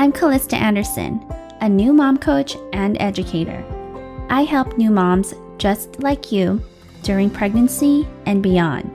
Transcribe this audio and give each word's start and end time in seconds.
I'm 0.00 0.12
Callista 0.12 0.56
Anderson, 0.56 1.22
a 1.60 1.68
new 1.68 1.92
mom 1.92 2.16
coach 2.16 2.56
and 2.72 2.96
educator. 3.02 3.62
I 4.30 4.44
help 4.44 4.78
new 4.78 4.90
moms 4.90 5.34
just 5.58 6.02
like 6.02 6.32
you 6.32 6.62
during 7.02 7.28
pregnancy 7.28 8.08
and 8.24 8.42
beyond 8.42 8.94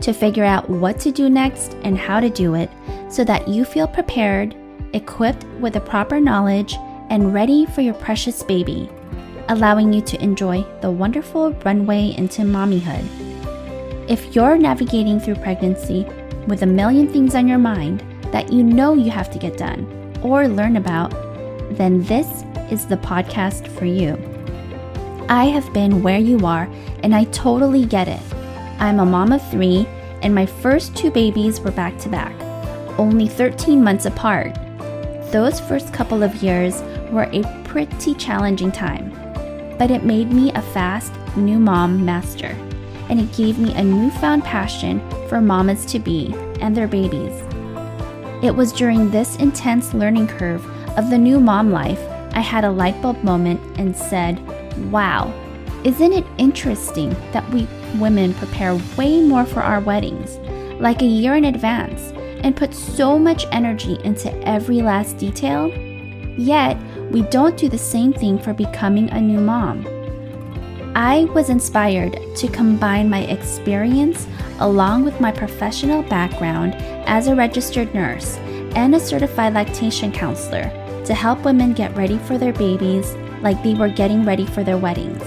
to 0.00 0.12
figure 0.12 0.44
out 0.44 0.70
what 0.70 1.00
to 1.00 1.10
do 1.10 1.28
next 1.28 1.74
and 1.82 1.98
how 1.98 2.20
to 2.20 2.30
do 2.30 2.54
it 2.54 2.70
so 3.10 3.24
that 3.24 3.48
you 3.48 3.64
feel 3.64 3.88
prepared, 3.88 4.54
equipped 4.92 5.42
with 5.58 5.72
the 5.72 5.80
proper 5.80 6.20
knowledge, 6.20 6.76
and 7.10 7.34
ready 7.34 7.66
for 7.66 7.80
your 7.80 7.94
precious 7.94 8.44
baby, 8.44 8.88
allowing 9.48 9.92
you 9.92 10.02
to 10.02 10.22
enjoy 10.22 10.64
the 10.82 10.90
wonderful 10.90 11.50
runway 11.64 12.14
into 12.16 12.42
mommyhood. 12.42 13.04
If 14.08 14.36
you're 14.36 14.56
navigating 14.56 15.18
through 15.18 15.34
pregnancy 15.34 16.06
with 16.46 16.62
a 16.62 16.66
million 16.66 17.12
things 17.12 17.34
on 17.34 17.48
your 17.48 17.58
mind 17.58 18.04
that 18.30 18.52
you 18.52 18.62
know 18.62 18.94
you 18.94 19.10
have 19.10 19.32
to 19.32 19.38
get 19.40 19.56
done 19.56 20.03
or 20.24 20.48
learn 20.48 20.76
about, 20.76 21.10
then 21.76 22.02
this 22.04 22.26
is 22.72 22.86
the 22.86 22.96
podcast 22.96 23.68
for 23.78 23.84
you. 23.84 24.18
I 25.28 25.44
have 25.44 25.72
been 25.72 26.02
where 26.02 26.18
you 26.18 26.44
are 26.44 26.68
and 27.04 27.14
I 27.14 27.24
totally 27.24 27.84
get 27.86 28.08
it. 28.08 28.20
I'm 28.80 28.98
a 28.98 29.06
mom 29.06 29.32
of 29.32 29.50
three, 29.50 29.86
and 30.22 30.34
my 30.34 30.46
first 30.46 30.96
two 30.96 31.10
babies 31.10 31.60
were 31.60 31.70
back 31.70 31.96
to 31.98 32.08
back, 32.08 32.34
only 32.98 33.28
13 33.28 33.84
months 33.84 34.06
apart. 34.06 34.54
Those 35.30 35.60
first 35.60 35.92
couple 35.92 36.22
of 36.22 36.42
years 36.42 36.82
were 37.10 37.28
a 37.32 37.62
pretty 37.64 38.14
challenging 38.14 38.72
time, 38.72 39.10
but 39.78 39.90
it 39.90 40.04
made 40.04 40.32
me 40.32 40.50
a 40.52 40.62
fast 40.62 41.12
new 41.36 41.58
mom 41.58 42.04
master, 42.04 42.56
and 43.08 43.20
it 43.20 43.32
gave 43.36 43.58
me 43.58 43.74
a 43.74 43.84
newfound 43.84 44.44
passion 44.44 45.00
for 45.28 45.40
mamas 45.40 45.84
to 45.86 45.98
be 45.98 46.34
and 46.60 46.76
their 46.76 46.88
babies. 46.88 47.43
It 48.44 48.54
was 48.54 48.72
during 48.72 49.10
this 49.10 49.36
intense 49.36 49.94
learning 49.94 50.26
curve 50.26 50.64
of 50.98 51.08
the 51.08 51.16
new 51.16 51.40
mom 51.40 51.70
life 51.70 51.98
I 52.34 52.40
had 52.40 52.64
a 52.64 52.70
light 52.70 53.00
bulb 53.00 53.24
moment 53.24 53.58
and 53.78 53.96
said, 53.96 54.38
Wow, 54.92 55.32
isn't 55.82 56.12
it 56.12 56.26
interesting 56.36 57.16
that 57.32 57.48
we 57.50 57.66
women 57.94 58.34
prepare 58.34 58.78
way 58.98 59.22
more 59.22 59.46
for 59.46 59.62
our 59.62 59.80
weddings, 59.80 60.36
like 60.78 61.00
a 61.00 61.06
year 61.06 61.36
in 61.36 61.46
advance, 61.46 62.12
and 62.42 62.54
put 62.54 62.74
so 62.74 63.18
much 63.18 63.46
energy 63.50 63.98
into 64.04 64.30
every 64.46 64.82
last 64.82 65.16
detail? 65.16 65.68
Yet, 66.36 66.76
we 67.10 67.22
don't 67.22 67.56
do 67.56 67.70
the 67.70 67.78
same 67.78 68.12
thing 68.12 68.38
for 68.38 68.52
becoming 68.52 69.08
a 69.08 69.20
new 69.22 69.40
mom. 69.40 69.86
I 70.94 71.24
was 71.34 71.50
inspired 71.50 72.20
to 72.36 72.48
combine 72.48 73.10
my 73.10 73.22
experience 73.22 74.28
along 74.60 75.04
with 75.04 75.20
my 75.20 75.32
professional 75.32 76.04
background 76.04 76.74
as 77.06 77.26
a 77.26 77.34
registered 77.34 77.92
nurse 77.92 78.36
and 78.76 78.94
a 78.94 79.00
certified 79.00 79.54
lactation 79.54 80.12
counselor 80.12 80.70
to 81.04 81.12
help 81.12 81.44
women 81.44 81.72
get 81.72 81.96
ready 81.96 82.18
for 82.18 82.38
their 82.38 82.52
babies 82.52 83.16
like 83.40 83.60
they 83.64 83.74
were 83.74 83.88
getting 83.88 84.24
ready 84.24 84.46
for 84.46 84.62
their 84.62 84.78
weddings, 84.78 85.22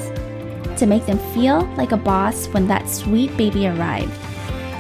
to 0.79 0.85
make 0.85 1.05
them 1.05 1.19
feel 1.33 1.65
like 1.75 1.91
a 1.91 1.97
boss 1.97 2.47
when 2.47 2.65
that 2.67 2.87
sweet 2.87 3.35
baby 3.35 3.67
arrived. 3.67 4.17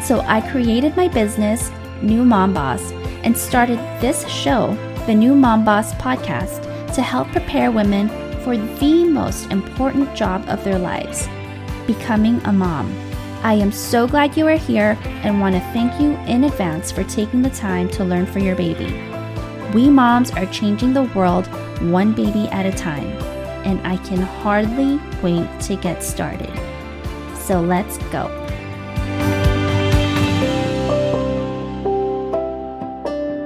So 0.03 0.21
I 0.21 0.39
created 0.49 0.95
my 0.95 1.09
business, 1.09 1.69
New 2.01 2.23
Mom 2.23 2.53
Boss, 2.53 2.91
and 3.23 3.37
started 3.37 3.77
this 3.99 4.25
show, 4.27 4.73
the 5.05 5.13
New 5.13 5.35
Mom 5.35 5.65
Boss 5.65 5.93
podcast, 5.95 6.63
to 6.95 7.01
help 7.01 7.27
prepare 7.27 7.71
women 7.71 8.09
for 8.43 8.57
the 8.57 9.03
most 9.05 9.51
important 9.51 10.15
job 10.15 10.43
of 10.47 10.63
their 10.63 10.79
lives 10.79 11.27
becoming 11.87 12.41
a 12.45 12.51
mom. 12.51 12.93
I 13.43 13.53
am 13.53 13.71
so 13.71 14.07
glad 14.07 14.35
you 14.35 14.47
are 14.47 14.57
here 14.57 14.97
and 15.23 15.39
want 15.39 15.55
to 15.55 15.61
thank 15.71 15.99
you 16.01 16.11
in 16.27 16.43
advance 16.43 16.91
for 16.91 17.03
taking 17.05 17.41
the 17.41 17.49
time 17.49 17.89
to 17.91 18.03
learn 18.03 18.25
for 18.25 18.39
your 18.39 18.55
baby. 18.55 18.91
We 19.73 19.89
moms 19.89 20.31
are 20.31 20.45
changing 20.47 20.93
the 20.93 21.03
world 21.15 21.47
one 21.81 22.13
baby 22.13 22.47
at 22.49 22.65
a 22.65 22.71
time, 22.71 23.07
and 23.65 23.79
I 23.87 23.97
can 23.97 24.19
hardly 24.19 24.99
wait 25.21 25.47
to 25.61 25.75
get 25.75 26.03
started. 26.03 26.51
So 27.35 27.61
let's 27.61 27.97
go. 28.09 28.27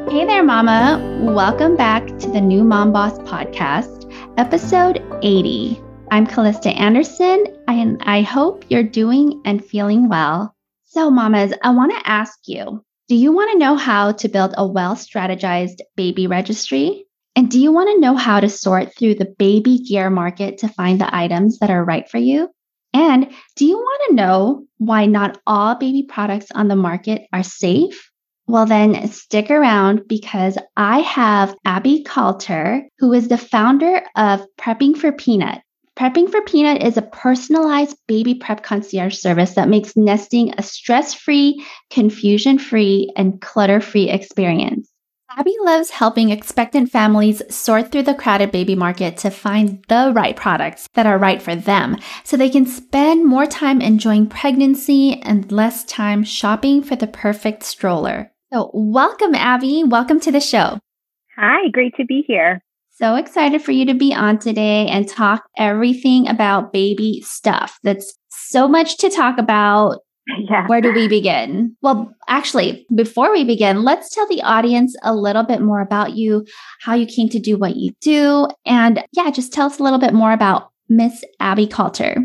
Hey 0.10 0.26
there, 0.26 0.44
Mama. 0.44 1.00
Welcome 1.22 1.76
back 1.76 2.06
to 2.06 2.30
the 2.30 2.42
New 2.42 2.64
Mom 2.64 2.92
Boss 2.92 3.18
podcast, 3.20 4.01
episode 4.42 5.00
80. 5.22 5.80
I'm 6.10 6.26
Callista 6.26 6.72
Anderson, 6.72 7.46
and 7.68 8.02
I 8.02 8.24
hope 8.24 8.66
you're 8.70 8.82
doing 8.82 9.40
and 9.46 9.64
feeling 9.64 10.10
well. 10.10 10.56
So, 10.86 11.12
Mamas, 11.12 11.54
I 11.62 11.70
want 11.70 11.92
to 11.92 12.10
ask 12.10 12.40
you 12.48 12.84
do 13.08 13.16
you 13.16 13.32
want 13.32 13.52
to 13.52 13.60
know 13.60 13.76
how 13.76 14.14
to 14.14 14.28
build 14.28 14.56
a 14.58 14.66
well 14.66 14.96
strategized 14.96 15.78
baby 15.96 16.26
registry? 16.26 17.06
And 17.36 17.52
do 17.52 17.60
you 17.60 17.72
want 17.72 17.92
to 17.92 18.00
know 18.00 18.16
how 18.16 18.40
to 18.40 18.50
sort 18.50 18.98
through 18.98 19.14
the 19.14 19.32
baby 19.38 19.78
gear 19.78 20.10
market 20.10 20.58
to 20.58 20.68
find 20.68 21.00
the 21.00 21.16
items 21.16 21.60
that 21.60 21.70
are 21.70 21.86
right 21.86 22.10
for 22.10 22.18
you? 22.18 22.50
And 22.96 23.32
do 23.56 23.66
you 23.66 23.78
want 23.78 24.02
to 24.10 24.16
know 24.16 24.66
why 24.80 25.06
not 25.06 25.40
all 25.46 25.76
baby 25.76 26.08
products 26.10 26.48
on 26.56 26.68
the 26.68 26.76
market 26.76 27.28
are 27.32 27.44
safe? 27.44 28.11
Well, 28.52 28.66
then 28.66 29.08
stick 29.08 29.50
around 29.50 30.10
because 30.10 30.58
I 30.76 31.00
have 31.00 31.56
Abby 31.64 32.04
Kalter, 32.04 32.86
who 33.00 33.14
is 33.14 33.30
the 33.30 33.38
founder 33.38 34.02
of 34.18 34.46
Prepping 34.60 34.98
for 34.98 35.14
Peanut. 35.14 35.62
Prepping 35.98 36.30
for 36.30 36.42
Peanut 36.42 36.84
is 36.84 36.98
a 36.98 37.02
personalized 37.02 37.96
baby 38.10 38.36
prep 38.36 38.62
concierge 38.62 39.16
service 39.16 39.54
that 39.54 39.70
makes 39.70 39.96
nesting 39.96 40.54
a 40.58 40.64
stress 40.64 41.14
free, 41.14 41.66
confusion 41.92 42.60
free, 42.60 43.10
and 43.16 43.40
clutter 43.40 43.80
free 43.80 44.10
experience. 44.10 44.92
Abby 45.38 45.56
loves 45.62 45.90
helping 45.90 46.30
expectant 46.30 46.92
families 46.92 47.42
sort 47.50 47.90
through 47.90 48.04
the 48.04 48.14
crowded 48.14 48.52
baby 48.52 48.76
market 48.76 49.16
to 49.16 49.30
find 49.30 49.82
the 49.88 50.12
right 50.14 50.36
products 50.36 50.90
that 50.96 51.06
are 51.06 51.18
right 51.18 51.42
for 51.42 51.56
them 51.56 51.96
so 52.26 52.36
they 52.36 52.50
can 52.50 52.66
spend 52.66 53.26
more 53.26 53.46
time 53.46 53.80
enjoying 53.80 54.28
pregnancy 54.28 55.22
and 55.22 55.50
less 55.54 55.86
time 55.86 56.26
shopping 56.26 56.84
for 56.84 56.98
the 56.98 57.08
perfect 57.08 57.64
stroller. 57.64 58.31
So, 58.54 58.70
welcome, 58.74 59.34
Abby. 59.34 59.86
Welcome 59.86 60.20
to 60.22 60.32
the 60.32 60.42
show. 60.42 60.78
Hi, 61.38 61.70
great 61.70 61.96
to 61.96 62.04
be 62.04 62.26
here. 62.28 62.62
So 62.90 63.16
excited 63.16 63.62
for 63.62 63.72
you 63.72 63.86
to 63.86 63.94
be 63.94 64.14
on 64.14 64.40
today 64.40 64.88
and 64.88 65.08
talk 65.08 65.46
everything 65.58 66.28
about 66.28 66.74
baby 66.74 67.22
stuff. 67.26 67.80
That's 67.84 68.14
so 68.30 68.68
much 68.68 68.98
to 68.98 69.10
talk 69.10 69.38
about. 69.38 70.00
Yeah. 70.50 70.68
Where 70.68 70.82
do 70.82 70.94
we 70.94 71.08
begin? 71.08 71.76
Well, 71.82 72.14
actually, 72.28 72.86
before 72.94 73.32
we 73.32 73.44
begin, 73.44 73.84
let's 73.84 74.14
tell 74.14 74.28
the 74.28 74.42
audience 74.44 74.96
a 75.04 75.16
little 75.16 75.44
bit 75.44 75.62
more 75.62 75.82
about 75.82 76.14
you, 76.14 76.46
how 76.80 76.94
you 76.94 77.08
came 77.08 77.28
to 77.30 77.40
do 77.40 77.58
what 77.58 77.76
you 77.76 77.92
do, 78.02 78.48
and 78.66 79.04
yeah, 79.12 79.32
just 79.32 79.52
tell 79.52 79.66
us 79.66 79.80
a 79.80 79.84
little 79.84 80.00
bit 80.00 80.14
more 80.14 80.32
about 80.32 80.72
Miss 80.88 81.24
Abby 81.40 81.68
Kalter. 81.68 82.18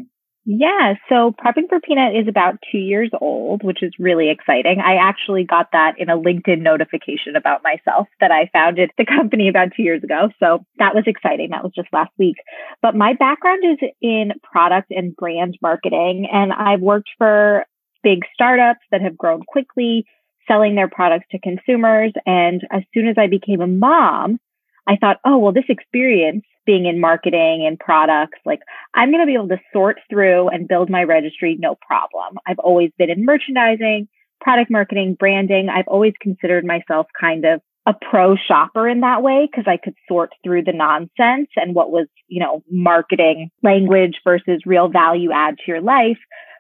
Yeah, 0.49 0.95
so 1.09 1.33
Prepping 1.33 1.69
for 1.69 1.81
Peanut 1.81 2.15
is 2.15 2.29
about 2.29 2.61
two 2.71 2.79
years 2.79 3.11
old, 3.21 3.65
which 3.65 3.83
is 3.83 3.93
really 3.99 4.31
exciting. 4.31 4.79
I 4.79 4.95
actually 4.95 5.43
got 5.43 5.73
that 5.73 5.99
in 5.99 6.09
a 6.09 6.17
LinkedIn 6.17 6.61
notification 6.61 7.35
about 7.35 7.65
myself 7.65 8.07
that 8.21 8.31
I 8.31 8.49
founded 8.53 8.93
the 8.97 9.05
company 9.05 9.49
about 9.49 9.71
two 9.77 9.83
years 9.83 10.05
ago. 10.05 10.29
So 10.39 10.65
that 10.79 10.95
was 10.95 11.03
exciting. 11.09 11.51
That 11.51 11.65
was 11.65 11.73
just 11.75 11.89
last 11.93 12.13
week. 12.17 12.37
But 12.81 12.95
my 12.95 13.15
background 13.15 13.65
is 13.65 13.89
in 14.01 14.35
product 14.41 14.93
and 14.93 15.17
brand 15.17 15.59
marketing, 15.61 16.29
and 16.33 16.53
I've 16.53 16.81
worked 16.81 17.11
for 17.19 17.65
big 18.05 18.21
startups 18.33 18.85
that 18.93 19.01
have 19.01 19.19
grown 19.19 19.43
quickly, 19.43 20.07
selling 20.47 20.77
their 20.77 20.89
products 20.89 21.27
to 21.33 21.41
consumers. 21.41 22.13
And 22.25 22.63
as 22.71 22.83
soon 22.95 23.09
as 23.09 23.17
I 23.19 23.27
became 23.27 23.61
a 23.61 23.67
mom, 23.67 24.39
I 24.87 24.97
thought, 24.97 25.19
oh, 25.25 25.39
well, 25.39 25.53
this 25.53 25.65
experience 25.69 26.45
being 26.65 26.87
in 26.87 27.01
marketing 27.01 27.65
and 27.67 27.79
products, 27.79 28.39
like 28.45 28.61
I'm 28.95 29.11
going 29.11 29.23
to 29.23 29.27
be 29.27 29.35
able 29.35 29.49
to 29.49 29.61
sort 29.73 29.99
through 30.11 30.49
and 30.49 30.69
build 30.69 30.91
my 30.91 31.05
registry 31.05 31.57
no 31.59 31.77
problem. 31.87 32.39
I've 32.47 32.59
always 32.59 32.91
been 32.99 33.11
in 33.11 33.25
merchandising, 33.25 34.09
product 34.41 34.71
marketing, 34.71 35.17
branding. 35.19 35.69
I've 35.69 35.89
always 35.89 36.15
considered 36.21 36.65
myself 36.65 37.07
kind 37.19 37.45
of 37.45 37.61
a 37.87 37.95
pro 37.95 38.35
shopper 38.37 38.89
in 38.89 39.01
that 39.01 39.23
way 39.23 39.49
because 39.49 39.67
I 39.69 39.77
could 39.77 39.95
sort 40.09 40.33
through 40.43 40.65
the 40.65 40.73
nonsense 40.73 41.49
and 41.55 41.75
what 41.75 41.93
was, 41.93 42.09
you 42.27 42.41
know, 42.41 42.63
marketing 42.69 43.51
language 43.63 44.17
versus 44.25 44.63
real 44.67 44.89
value 44.89 45.31
add 45.33 45.57
to 45.59 45.65
your 45.69 45.81
life. 45.81 46.19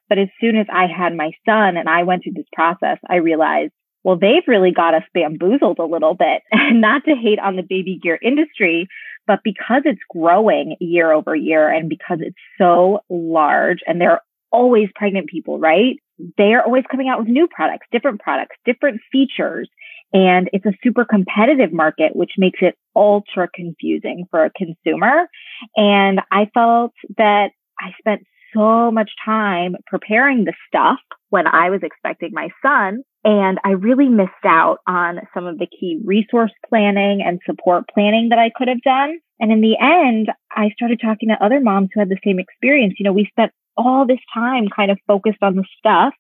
But 0.08 0.18
as 0.18 0.28
soon 0.40 0.56
as 0.56 0.66
I 0.72 0.86
had 0.86 1.16
my 1.16 1.32
son 1.44 1.76
and 1.76 1.88
I 1.88 2.04
went 2.04 2.22
through 2.22 2.34
this 2.34 2.46
process, 2.52 2.98
I 3.10 3.16
realized 3.16 3.72
well, 4.06 4.16
they've 4.16 4.46
really 4.46 4.70
got 4.70 4.94
us 4.94 5.02
bamboozled 5.12 5.80
a 5.80 5.84
little 5.84 6.14
bit. 6.14 6.42
And 6.52 6.80
not 6.80 7.04
to 7.06 7.16
hate 7.16 7.40
on 7.40 7.56
the 7.56 7.62
baby 7.62 7.98
gear 8.00 8.18
industry, 8.22 8.86
but 9.26 9.40
because 9.42 9.82
it's 9.84 10.00
growing 10.08 10.76
year 10.80 11.12
over 11.12 11.34
year 11.34 11.68
and 11.68 11.88
because 11.88 12.18
it's 12.20 12.36
so 12.56 13.00
large 13.10 13.80
and 13.86 14.00
there 14.00 14.12
are 14.12 14.22
always 14.52 14.88
pregnant 14.94 15.28
people, 15.28 15.58
right? 15.58 15.96
They 16.38 16.54
are 16.54 16.62
always 16.62 16.84
coming 16.88 17.08
out 17.08 17.18
with 17.18 17.28
new 17.28 17.48
products, 17.48 17.88
different 17.90 18.20
products, 18.20 18.54
different 18.64 19.00
features. 19.10 19.68
And 20.12 20.48
it's 20.52 20.66
a 20.66 20.78
super 20.84 21.04
competitive 21.04 21.72
market, 21.72 22.14
which 22.14 22.32
makes 22.38 22.60
it 22.62 22.76
ultra 22.94 23.48
confusing 23.52 24.26
for 24.30 24.44
a 24.44 24.50
consumer. 24.50 25.26
And 25.74 26.20
I 26.30 26.48
felt 26.54 26.92
that 27.18 27.50
I 27.80 27.90
spent 27.98 28.22
so 28.54 28.90
much 28.92 29.10
time 29.24 29.74
preparing 29.86 30.44
the 30.44 30.54
stuff 30.68 30.98
when 31.30 31.46
I 31.48 31.70
was 31.70 31.80
expecting 31.82 32.30
my 32.32 32.50
son 32.62 33.02
And 33.26 33.58
I 33.64 33.70
really 33.70 34.08
missed 34.08 34.30
out 34.44 34.78
on 34.86 35.18
some 35.34 35.46
of 35.46 35.58
the 35.58 35.66
key 35.66 36.00
resource 36.04 36.52
planning 36.68 37.22
and 37.26 37.40
support 37.44 37.88
planning 37.92 38.28
that 38.28 38.38
I 38.38 38.52
could 38.54 38.68
have 38.68 38.80
done. 38.82 39.18
And 39.40 39.50
in 39.50 39.60
the 39.60 39.76
end, 39.80 40.30
I 40.52 40.70
started 40.70 41.00
talking 41.00 41.30
to 41.30 41.44
other 41.44 41.58
moms 41.58 41.90
who 41.92 41.98
had 41.98 42.08
the 42.08 42.20
same 42.24 42.38
experience. 42.38 42.94
You 42.98 43.04
know, 43.04 43.12
we 43.12 43.26
spent 43.26 43.50
all 43.76 44.06
this 44.06 44.20
time 44.32 44.68
kind 44.68 44.92
of 44.92 44.98
focused 45.08 45.42
on 45.42 45.56
the 45.56 45.64
stuff, 45.76 46.14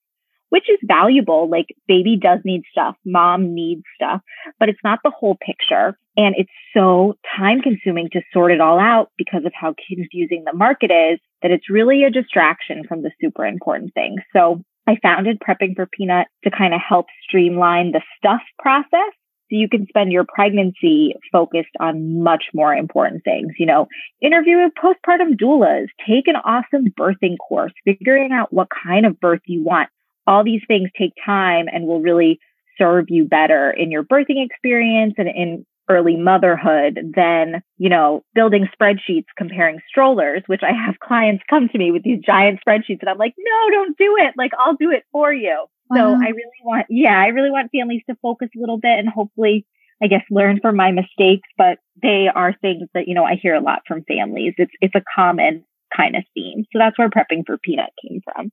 which 0.48 0.68
is 0.68 0.80
valuable. 0.82 1.48
Like 1.48 1.66
baby 1.86 2.18
does 2.20 2.40
need 2.44 2.62
stuff. 2.72 2.96
Mom 3.04 3.54
needs 3.54 3.84
stuff, 3.94 4.20
but 4.58 4.68
it's 4.68 4.82
not 4.82 4.98
the 5.04 5.12
whole 5.16 5.36
picture. 5.40 5.96
And 6.16 6.34
it's 6.36 6.50
so 6.74 7.14
time 7.38 7.60
consuming 7.60 8.10
to 8.14 8.22
sort 8.32 8.50
it 8.50 8.60
all 8.60 8.80
out 8.80 9.12
because 9.16 9.44
of 9.44 9.52
how 9.54 9.76
confusing 9.86 10.42
the 10.44 10.52
market 10.52 10.90
is 10.90 11.20
that 11.42 11.52
it's 11.52 11.70
really 11.70 12.02
a 12.02 12.10
distraction 12.10 12.82
from 12.82 13.02
the 13.02 13.12
super 13.20 13.46
important 13.46 13.94
things. 13.94 14.22
So 14.32 14.64
I 14.86 14.96
founded 15.02 15.40
Prepping 15.40 15.74
for 15.74 15.86
Peanut 15.86 16.28
to 16.44 16.50
kind 16.50 16.74
of 16.74 16.80
help 16.86 17.06
streamline 17.22 17.92
the 17.92 18.02
stuff 18.16 18.42
process. 18.58 19.12
So 19.48 19.56
you 19.56 19.68
can 19.68 19.86
spend 19.88 20.10
your 20.10 20.24
pregnancy 20.24 21.14
focused 21.30 21.70
on 21.78 22.22
much 22.22 22.44
more 22.52 22.74
important 22.74 23.22
things, 23.22 23.52
you 23.58 23.66
know, 23.66 23.86
interview 24.20 24.56
with 24.64 24.72
postpartum 24.74 25.38
doulas, 25.40 25.86
take 26.04 26.26
an 26.26 26.34
awesome 26.34 26.86
birthing 26.98 27.36
course, 27.38 27.72
figuring 27.84 28.32
out 28.32 28.52
what 28.52 28.68
kind 28.84 29.06
of 29.06 29.20
birth 29.20 29.42
you 29.46 29.62
want. 29.62 29.88
All 30.26 30.42
these 30.42 30.62
things 30.66 30.90
take 30.98 31.12
time 31.24 31.66
and 31.72 31.86
will 31.86 32.00
really 32.00 32.40
serve 32.76 33.06
you 33.08 33.24
better 33.24 33.70
in 33.70 33.92
your 33.92 34.02
birthing 34.02 34.44
experience 34.44 35.14
and 35.16 35.28
in 35.28 35.64
early 35.88 36.16
motherhood 36.16 37.12
than, 37.14 37.62
you 37.78 37.88
know, 37.88 38.24
building 38.34 38.68
spreadsheets 38.74 39.26
comparing 39.36 39.80
strollers, 39.88 40.42
which 40.46 40.62
I 40.62 40.72
have 40.72 40.98
clients 41.00 41.44
come 41.48 41.68
to 41.68 41.78
me 41.78 41.90
with 41.92 42.02
these 42.02 42.20
giant 42.24 42.60
spreadsheets 42.66 43.00
and 43.00 43.08
I'm 43.08 43.18
like, 43.18 43.34
no, 43.38 43.70
don't 43.70 43.96
do 43.96 44.16
it. 44.18 44.34
Like 44.36 44.52
I'll 44.58 44.76
do 44.76 44.90
it 44.90 45.04
for 45.12 45.32
you. 45.32 45.66
Wow. 45.88 45.96
So 45.96 46.02
I 46.14 46.28
really 46.28 46.60
want, 46.64 46.86
yeah, 46.88 47.18
I 47.18 47.28
really 47.28 47.50
want 47.50 47.70
families 47.70 48.02
to 48.10 48.16
focus 48.20 48.48
a 48.56 48.60
little 48.60 48.78
bit 48.78 48.98
and 48.98 49.08
hopefully, 49.08 49.64
I 50.02 50.08
guess, 50.08 50.22
learn 50.30 50.58
from 50.60 50.76
my 50.76 50.90
mistakes, 50.90 51.48
but 51.56 51.78
they 52.02 52.26
are 52.34 52.54
things 52.60 52.88
that, 52.94 53.06
you 53.06 53.14
know, 53.14 53.24
I 53.24 53.36
hear 53.40 53.54
a 53.54 53.60
lot 53.60 53.82
from 53.86 54.04
families. 54.08 54.54
It's, 54.58 54.72
it's 54.80 54.94
a 54.94 55.04
common 55.14 55.64
kind 55.96 56.16
of 56.16 56.24
theme. 56.34 56.64
So 56.72 56.78
that's 56.78 56.98
where 56.98 57.08
prepping 57.08 57.46
for 57.46 57.58
peanut 57.58 57.90
came 58.02 58.20
from. 58.24 58.50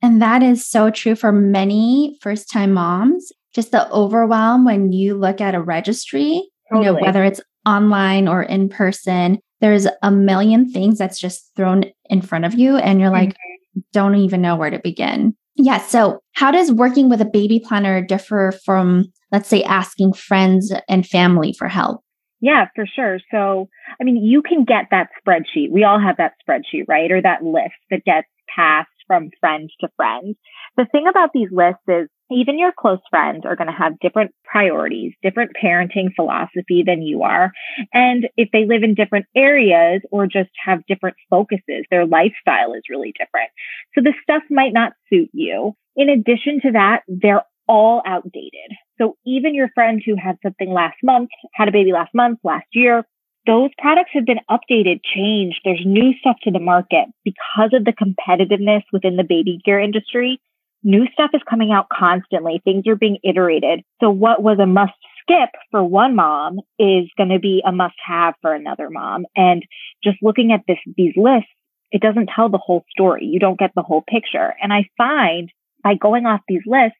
And 0.00 0.20
that 0.20 0.42
is 0.42 0.66
so 0.66 0.90
true 0.90 1.14
for 1.14 1.30
many 1.30 2.18
first 2.20 2.50
time 2.50 2.72
moms. 2.72 3.30
Just 3.54 3.70
the 3.70 3.88
overwhelm 3.90 4.64
when 4.64 4.92
you 4.92 5.14
look 5.14 5.40
at 5.40 5.54
a 5.54 5.60
registry 5.60 6.48
Totally. 6.72 6.86
You 6.86 6.92
know, 6.92 6.98
whether 7.00 7.24
it's 7.24 7.40
online 7.66 8.28
or 8.28 8.42
in 8.42 8.68
person, 8.68 9.38
there's 9.60 9.86
a 10.02 10.10
million 10.10 10.70
things 10.70 10.98
that's 10.98 11.20
just 11.20 11.50
thrown 11.56 11.84
in 12.06 12.20
front 12.20 12.44
of 12.44 12.54
you 12.54 12.76
and 12.76 13.00
you're 13.00 13.10
like, 13.10 13.30
mm-hmm. 13.30 13.80
don't 13.92 14.16
even 14.16 14.42
know 14.42 14.56
where 14.56 14.70
to 14.70 14.78
begin. 14.78 15.36
Yeah. 15.56 15.78
So, 15.78 16.20
how 16.32 16.50
does 16.50 16.72
working 16.72 17.08
with 17.08 17.20
a 17.20 17.26
baby 17.26 17.60
planner 17.60 18.04
differ 18.04 18.52
from, 18.64 19.12
let's 19.30 19.48
say, 19.48 19.62
asking 19.62 20.14
friends 20.14 20.72
and 20.88 21.06
family 21.06 21.52
for 21.52 21.68
help? 21.68 22.02
Yeah, 22.40 22.66
for 22.74 22.86
sure. 22.86 23.20
So, 23.30 23.68
I 24.00 24.04
mean, 24.04 24.16
you 24.16 24.42
can 24.42 24.64
get 24.64 24.86
that 24.90 25.10
spreadsheet. 25.20 25.70
We 25.70 25.84
all 25.84 26.00
have 26.00 26.16
that 26.16 26.32
spreadsheet, 26.42 26.86
right? 26.88 27.10
Or 27.12 27.22
that 27.22 27.44
list 27.44 27.74
that 27.90 28.04
gets 28.04 28.26
passed 28.54 28.88
from 29.06 29.30
friend 29.40 29.70
to 29.80 29.88
friend. 29.96 30.34
The 30.76 30.86
thing 30.90 31.06
about 31.08 31.30
these 31.32 31.50
lists 31.52 31.82
is 31.86 32.08
even 32.32 32.58
your 32.58 32.72
close 32.72 33.00
friends 33.10 33.44
are 33.44 33.56
going 33.56 33.68
to 33.68 33.72
have 33.72 33.98
different 34.00 34.32
priorities, 34.44 35.12
different 35.22 35.52
parenting 35.62 36.14
philosophy 36.14 36.82
than 36.84 37.02
you 37.02 37.22
are. 37.22 37.52
And 37.92 38.28
if 38.36 38.50
they 38.52 38.66
live 38.66 38.82
in 38.82 38.94
different 38.94 39.26
areas 39.36 40.02
or 40.10 40.26
just 40.26 40.50
have 40.64 40.86
different 40.86 41.16
focuses, 41.30 41.84
their 41.90 42.06
lifestyle 42.06 42.74
is 42.74 42.82
really 42.90 43.12
different. 43.18 43.50
So 43.94 44.02
the 44.02 44.14
stuff 44.22 44.42
might 44.50 44.72
not 44.72 44.92
suit 45.10 45.30
you. 45.32 45.74
In 45.96 46.08
addition 46.08 46.60
to 46.62 46.72
that, 46.72 47.02
they're 47.08 47.42
all 47.68 48.02
outdated. 48.06 48.72
So 48.98 49.16
even 49.24 49.54
your 49.54 49.70
friend 49.74 50.02
who 50.04 50.16
had 50.16 50.36
something 50.42 50.72
last 50.72 50.96
month, 51.02 51.30
had 51.54 51.68
a 51.68 51.72
baby 51.72 51.92
last 51.92 52.14
month, 52.14 52.38
last 52.44 52.66
year, 52.72 53.04
those 53.46 53.70
products 53.78 54.10
have 54.14 54.24
been 54.24 54.40
updated, 54.48 55.00
changed. 55.02 55.60
There's 55.64 55.82
new 55.84 56.12
stuff 56.20 56.36
to 56.44 56.50
the 56.52 56.60
market 56.60 57.06
because 57.24 57.70
of 57.72 57.84
the 57.84 57.92
competitiveness 57.92 58.82
within 58.92 59.16
the 59.16 59.24
baby 59.24 59.60
gear 59.64 59.80
industry 59.80 60.40
new 60.82 61.06
stuff 61.12 61.30
is 61.34 61.42
coming 61.48 61.72
out 61.72 61.86
constantly. 61.88 62.60
Things 62.64 62.86
are 62.86 62.96
being 62.96 63.18
iterated. 63.24 63.82
So 64.00 64.10
what 64.10 64.42
was 64.42 64.58
a 64.58 64.66
must 64.66 64.92
skip 65.22 65.50
for 65.70 65.82
one 65.84 66.16
mom 66.16 66.58
is 66.78 67.08
going 67.16 67.30
to 67.30 67.38
be 67.38 67.62
a 67.64 67.72
must 67.72 67.94
have 68.06 68.34
for 68.42 68.54
another 68.54 68.90
mom. 68.90 69.24
And 69.36 69.64
just 70.02 70.18
looking 70.22 70.52
at 70.52 70.62
this, 70.66 70.78
these 70.96 71.14
lists, 71.16 71.50
it 71.90 72.00
doesn't 72.00 72.30
tell 72.34 72.48
the 72.48 72.58
whole 72.58 72.84
story. 72.90 73.26
You 73.26 73.38
don't 73.38 73.58
get 73.58 73.72
the 73.74 73.82
whole 73.82 74.02
picture. 74.08 74.54
And 74.60 74.72
I 74.72 74.88
find 74.96 75.50
by 75.84 75.94
going 75.94 76.26
off 76.26 76.40
these 76.48 76.62
lists, 76.66 76.98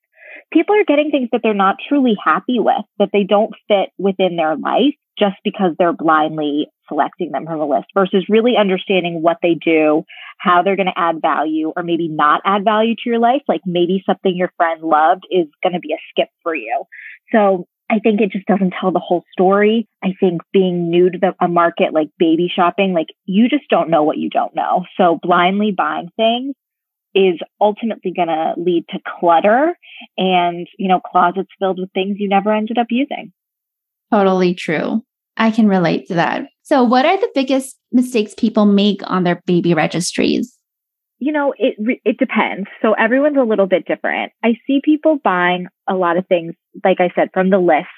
people 0.52 0.76
are 0.76 0.84
getting 0.84 1.10
things 1.10 1.28
that 1.32 1.40
they're 1.42 1.54
not 1.54 1.76
truly 1.88 2.16
happy 2.22 2.58
with, 2.58 2.84
that 2.98 3.10
they 3.12 3.24
don't 3.24 3.54
fit 3.68 3.90
within 3.98 4.36
their 4.36 4.56
life 4.56 4.94
just 5.18 5.36
because 5.44 5.72
they're 5.78 5.92
blindly 5.92 6.68
selecting 6.88 7.30
them 7.32 7.46
from 7.46 7.60
a 7.60 7.66
list 7.66 7.86
versus 7.94 8.26
really 8.28 8.56
understanding 8.58 9.22
what 9.22 9.38
they 9.42 9.54
do, 9.54 10.04
how 10.38 10.62
they're 10.62 10.76
going 10.76 10.86
to 10.86 10.98
add 10.98 11.20
value 11.20 11.72
or 11.74 11.82
maybe 11.82 12.08
not 12.08 12.40
add 12.44 12.64
value 12.64 12.94
to 12.94 13.02
your 13.06 13.18
life. 13.18 13.42
Like 13.48 13.60
maybe 13.66 14.02
something 14.06 14.36
your 14.36 14.52
friend 14.56 14.82
loved 14.82 15.24
is 15.30 15.46
going 15.62 15.74
to 15.74 15.80
be 15.80 15.92
a 15.92 16.02
skip 16.10 16.28
for 16.42 16.54
you. 16.54 16.84
So 17.30 17.66
I 17.90 17.98
think 17.98 18.20
it 18.20 18.32
just 18.32 18.46
doesn't 18.46 18.74
tell 18.80 18.90
the 18.90 18.98
whole 18.98 19.24
story. 19.32 19.86
I 20.02 20.14
think 20.18 20.40
being 20.52 20.88
new 20.90 21.10
to 21.10 21.18
the, 21.18 21.34
a 21.40 21.48
market 21.48 21.92
like 21.92 22.08
baby 22.18 22.50
shopping, 22.54 22.94
like 22.94 23.08
you 23.26 23.48
just 23.48 23.68
don't 23.68 23.90
know 23.90 24.02
what 24.02 24.18
you 24.18 24.30
don't 24.30 24.54
know. 24.54 24.84
So 24.96 25.18
blindly 25.22 25.72
buying 25.72 26.08
things 26.16 26.54
is 27.14 27.38
ultimately 27.60 28.12
going 28.16 28.28
to 28.28 28.54
lead 28.56 28.86
to 28.90 28.98
clutter 29.20 29.76
and, 30.16 30.66
you 30.78 30.88
know, 30.88 31.00
closets 31.00 31.50
filled 31.58 31.78
with 31.78 31.92
things 31.92 32.16
you 32.18 32.28
never 32.28 32.52
ended 32.52 32.78
up 32.78 32.86
using. 32.88 33.32
Totally 34.12 34.54
true. 34.54 35.02
I 35.38 35.50
can 35.50 35.66
relate 35.68 36.06
to 36.08 36.14
that. 36.14 36.42
So, 36.62 36.84
what 36.84 37.06
are 37.06 37.18
the 37.18 37.30
biggest 37.34 37.78
mistakes 37.90 38.34
people 38.36 38.66
make 38.66 39.00
on 39.06 39.24
their 39.24 39.40
baby 39.46 39.72
registries? 39.72 40.58
You 41.18 41.32
know, 41.32 41.54
it 41.56 41.76
it 42.04 42.18
depends. 42.18 42.68
So 42.82 42.92
everyone's 42.92 43.38
a 43.38 43.48
little 43.48 43.66
bit 43.66 43.86
different. 43.86 44.32
I 44.44 44.54
see 44.66 44.80
people 44.84 45.18
buying 45.22 45.68
a 45.88 45.94
lot 45.94 46.18
of 46.18 46.26
things, 46.26 46.54
like 46.84 47.00
I 47.00 47.10
said, 47.14 47.30
from 47.32 47.48
the 47.50 47.58
lists. 47.58 47.88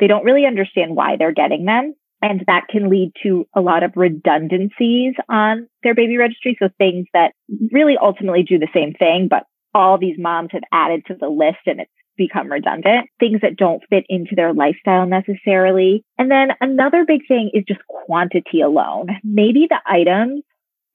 They 0.00 0.08
don't 0.08 0.24
really 0.24 0.44
understand 0.44 0.96
why 0.96 1.16
they're 1.16 1.32
getting 1.32 1.66
them. 1.66 1.94
And 2.20 2.42
that 2.46 2.68
can 2.70 2.88
lead 2.88 3.12
to 3.22 3.46
a 3.54 3.60
lot 3.60 3.82
of 3.82 3.92
redundancies 3.94 5.14
on 5.28 5.68
their 5.82 5.94
baby 5.94 6.16
registry. 6.16 6.56
So 6.58 6.68
things 6.78 7.06
that 7.12 7.32
really 7.70 7.96
ultimately 8.00 8.42
do 8.42 8.58
the 8.58 8.68
same 8.74 8.94
thing, 8.94 9.28
but 9.28 9.44
all 9.74 9.98
these 9.98 10.16
moms 10.18 10.48
have 10.52 10.62
added 10.72 11.04
to 11.06 11.14
the 11.14 11.28
list 11.28 11.58
and 11.66 11.80
it's 11.80 11.90
become 12.16 12.50
redundant, 12.50 13.08
things 13.18 13.40
that 13.42 13.56
don't 13.56 13.82
fit 13.90 14.04
into 14.08 14.34
their 14.34 14.52
lifestyle 14.52 15.06
necessarily. 15.06 16.04
And 16.18 16.30
then 16.30 16.48
another 16.60 17.04
big 17.06 17.22
thing 17.26 17.50
is 17.54 17.64
just 17.66 17.80
quantity 17.88 18.60
alone. 18.60 19.08
Maybe 19.22 19.66
the 19.68 19.80
items 19.86 20.42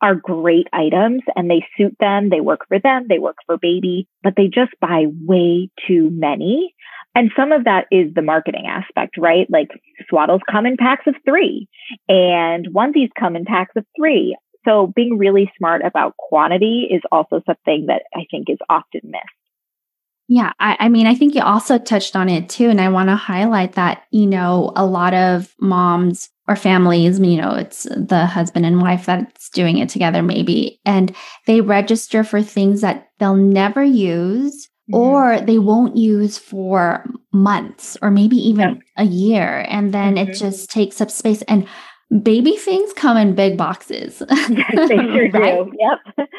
are 0.02 0.16
great 0.16 0.68
items 0.72 1.22
and 1.36 1.50
they 1.50 1.66
suit 1.78 1.96
them, 2.00 2.30
they 2.30 2.40
work 2.40 2.62
for 2.68 2.80
them, 2.80 3.06
they 3.10 3.20
work 3.20 3.36
for 3.46 3.58
baby, 3.58 4.08
but 4.24 4.34
they 4.38 4.48
just 4.48 4.72
buy 4.80 5.06
way 5.26 5.70
too 5.88 6.10
many. 6.12 6.74
And 7.16 7.32
some 7.36 7.52
of 7.52 7.66
that 7.66 7.86
is 7.92 8.14
the 8.14 8.22
marketing 8.22 8.66
aspect, 8.68 9.18
right? 9.18 9.48
Like 9.50 9.70
swaddles 10.12 10.42
come 10.50 10.66
in 10.66 10.78
packs 10.78 11.08
of 11.08 11.16
three 11.26 11.68
and 12.08 12.68
onesies 12.74 13.10
come 13.20 13.36
in 13.36 13.46
packs 13.46 13.76
of 13.76 13.86
three. 13.98 14.38
So 14.66 14.92
being 14.96 15.18
really 15.18 15.52
smart 15.58 15.82
about 15.84 16.16
quantity 16.18 16.88
is 16.92 17.02
also 17.12 17.42
something 17.46 17.88
that 17.88 18.04
I 18.14 18.26
think 18.30 18.50
is 18.50 18.60
often 18.70 19.02
missed. 19.04 19.39
Yeah, 20.32 20.54
I, 20.60 20.78
I, 20.82 20.90
mean, 20.90 21.08
I 21.08 21.16
think 21.16 21.34
you 21.34 21.42
also 21.42 21.80
touched 21.80 22.16
on 22.16 22.30
it 22.30 22.50
too. 22.50 22.70
And 22.70 22.80
I 22.80 22.90
want 22.90 23.10
to 23.10 23.16
highlight 23.16 23.74
that, 23.74 24.04
you 24.12 24.28
know, 24.28 24.72
a 24.76 24.86
lot 24.86 25.16
of 25.16 25.56
moms 25.60 26.30
or 26.48 26.56
families, 26.56 27.20
you 27.20 27.42
know, 27.42 27.56
it's 27.56 27.84
the 27.86 28.28
husband 28.28 28.64
and 28.68 28.80
wife 28.80 29.08
that's 29.08 29.50
doing 29.50 29.80
it 29.80 29.90
together, 29.90 30.22
maybe, 30.22 30.80
and 30.86 31.16
they 31.48 31.62
register 31.62 32.24
for 32.24 32.44
things 32.44 32.82
that 32.82 33.10
they'll 33.18 33.36
never 33.36 33.84
use 33.84 34.70
mm-hmm. 34.92 34.96
or 34.96 35.42
they 35.42 35.58
won't 35.58 35.98
use 35.98 36.38
for 36.38 37.04
months 37.34 37.98
or 38.04 38.12
maybe 38.12 38.36
even 38.36 38.84
a 38.98 39.06
year. 39.06 39.66
And 39.68 39.92
then 39.92 40.14
mm-hmm. 40.14 40.30
it 40.30 40.38
just 40.38 40.70
takes 40.70 41.02
up 41.02 41.10
space. 41.10 41.42
And 41.44 41.68
baby 42.22 42.56
things 42.56 42.94
come 42.94 43.18
in 43.18 43.34
big 43.34 43.58
boxes. 43.58 44.22
Yes, 44.30 44.50
they 44.90 44.96
sure 44.96 45.30
right? 45.34 45.66
do. 45.66 45.74
Yep 45.80 46.30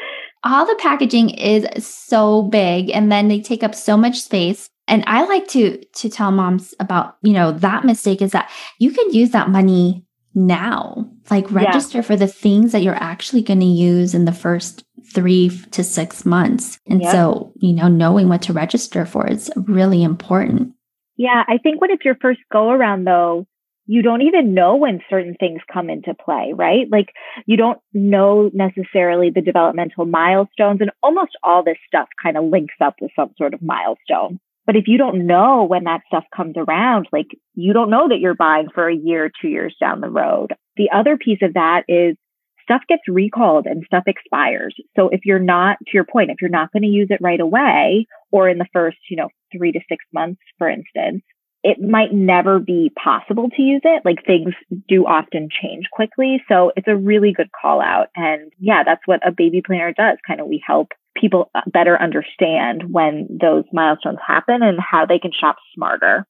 all 0.43 0.65
the 0.65 0.75
packaging 0.75 1.29
is 1.31 1.65
so 1.85 2.43
big 2.43 2.89
and 2.89 3.11
then 3.11 3.27
they 3.27 3.39
take 3.39 3.63
up 3.63 3.75
so 3.75 3.97
much 3.97 4.21
space. 4.21 4.67
And 4.87 5.03
i 5.07 5.23
like 5.23 5.47
to 5.49 5.77
to 5.77 6.09
tell 6.09 6.31
moms 6.31 6.73
about 6.79 7.15
you 7.21 7.31
know 7.31 7.51
that 7.51 7.85
mistake 7.85 8.21
is 8.21 8.31
that 8.31 8.49
you 8.77 8.91
can 8.91 9.13
use 9.13 9.29
that 9.29 9.49
money 9.49 10.03
now 10.33 11.09
like 11.29 11.49
register 11.51 11.99
yeah. 11.99 12.03
for 12.03 12.15
the 12.17 12.27
things 12.27 12.71
that 12.71 12.81
you're 12.81 13.01
actually 13.01 13.41
going 13.41 13.59
to 13.59 13.65
use 13.65 14.13
in 14.13 14.25
the 14.25 14.33
first 14.33 14.83
three 15.13 15.49
to 15.71 15.83
six 15.83 16.25
months. 16.25 16.77
And 16.87 17.05
so 17.05 17.53
you 17.57 17.73
know 17.73 17.87
knowing 17.87 18.27
what 18.27 18.41
to 18.43 18.53
register 18.53 19.05
for 19.05 19.27
is 19.27 19.49
really 19.55 20.03
important. 20.03 20.73
Yeah 21.15 21.43
i 21.47 21.57
think 21.57 21.79
when 21.79 21.91
it's 21.91 22.03
your 22.03 22.15
first 22.15 22.39
go 22.51 22.69
around 22.71 23.05
though 23.05 23.45
you 23.87 24.01
don't 24.01 24.21
even 24.21 24.53
know 24.53 24.75
when 24.75 25.01
certain 25.09 25.35
things 25.39 25.61
come 25.71 25.89
into 25.89 26.13
play, 26.13 26.53
right? 26.55 26.87
Like 26.91 27.09
you 27.45 27.57
don't 27.57 27.79
know 27.93 28.49
necessarily 28.53 29.29
the 29.29 29.41
developmental 29.41 30.05
milestones 30.05 30.81
and 30.81 30.91
almost 31.01 31.31
all 31.43 31.63
this 31.63 31.77
stuff 31.87 32.07
kind 32.21 32.37
of 32.37 32.45
links 32.45 32.75
up 32.79 32.95
with 33.01 33.11
some 33.15 33.31
sort 33.37 33.53
of 33.53 33.61
milestone. 33.61 34.39
But 34.65 34.75
if 34.75 34.87
you 34.87 34.97
don't 34.97 35.25
know 35.25 35.63
when 35.63 35.85
that 35.85 36.01
stuff 36.07 36.23
comes 36.35 36.55
around, 36.55 37.07
like 37.11 37.27
you 37.55 37.73
don't 37.73 37.89
know 37.89 38.07
that 38.09 38.19
you're 38.19 38.35
buying 38.35 38.67
for 38.73 38.87
a 38.87 38.95
year, 38.95 39.31
two 39.41 39.47
years 39.47 39.75
down 39.79 40.01
the 40.01 40.09
road. 40.09 40.53
The 40.77 40.89
other 40.93 41.17
piece 41.17 41.39
of 41.41 41.55
that 41.55 41.83
is 41.87 42.15
stuff 42.63 42.81
gets 42.87 43.01
recalled 43.07 43.65
and 43.65 43.83
stuff 43.85 44.03
expires. 44.07 44.75
So 44.95 45.09
if 45.09 45.21
you're 45.25 45.39
not, 45.39 45.77
to 45.79 45.91
your 45.93 46.05
point, 46.05 46.29
if 46.29 46.37
you're 46.41 46.49
not 46.49 46.71
going 46.71 46.83
to 46.83 46.89
use 46.89 47.07
it 47.09 47.19
right 47.21 47.39
away 47.39 48.05
or 48.31 48.47
in 48.47 48.59
the 48.59 48.67
first, 48.71 48.97
you 49.09 49.17
know, 49.17 49.29
three 49.51 49.71
to 49.71 49.79
six 49.89 50.05
months, 50.13 50.41
for 50.57 50.69
instance, 50.69 51.23
it 51.63 51.79
might 51.79 52.11
never 52.11 52.59
be 52.59 52.91
possible 53.01 53.49
to 53.49 53.61
use 53.61 53.81
it. 53.83 54.03
Like 54.03 54.25
things 54.25 54.53
do 54.87 55.05
often 55.05 55.49
change 55.49 55.85
quickly. 55.91 56.41
So 56.49 56.71
it's 56.75 56.87
a 56.87 56.95
really 56.95 57.33
good 57.33 57.49
call 57.59 57.81
out. 57.81 58.07
And 58.15 58.51
yeah, 58.59 58.83
that's 58.83 59.05
what 59.05 59.25
a 59.25 59.31
baby 59.31 59.61
planner 59.65 59.93
does. 59.93 60.17
Kind 60.25 60.41
of 60.41 60.47
we 60.47 60.63
help 60.65 60.89
people 61.15 61.51
better 61.67 62.01
understand 62.01 62.91
when 62.91 63.27
those 63.29 63.65
milestones 63.71 64.19
happen 64.25 64.63
and 64.63 64.79
how 64.79 65.05
they 65.05 65.19
can 65.19 65.31
shop 65.31 65.57
smarter. 65.75 66.25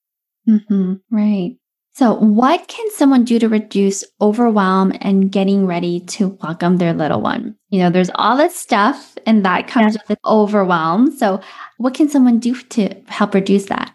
Mm-hmm. 0.49 0.95
Right. 1.09 1.57
So, 1.93 2.13
what 2.13 2.67
can 2.69 2.89
someone 2.91 3.25
do 3.25 3.37
to 3.37 3.49
reduce 3.49 4.05
overwhelm 4.21 4.93
and 5.01 5.29
getting 5.29 5.67
ready 5.67 5.99
to 5.99 6.29
welcome 6.41 6.77
their 6.77 6.93
little 6.93 7.19
one? 7.19 7.57
You 7.69 7.79
know, 7.79 7.89
there's 7.89 8.09
all 8.15 8.37
this 8.37 8.55
stuff 8.55 9.17
and 9.25 9.45
that 9.45 9.67
comes 9.67 9.97
with 10.07 10.17
overwhelm. 10.25 11.11
So, 11.11 11.41
what 11.77 11.93
can 11.93 12.07
someone 12.07 12.39
do 12.39 12.55
to 12.55 12.95
help 13.07 13.33
reduce 13.33 13.65
that? 13.65 13.93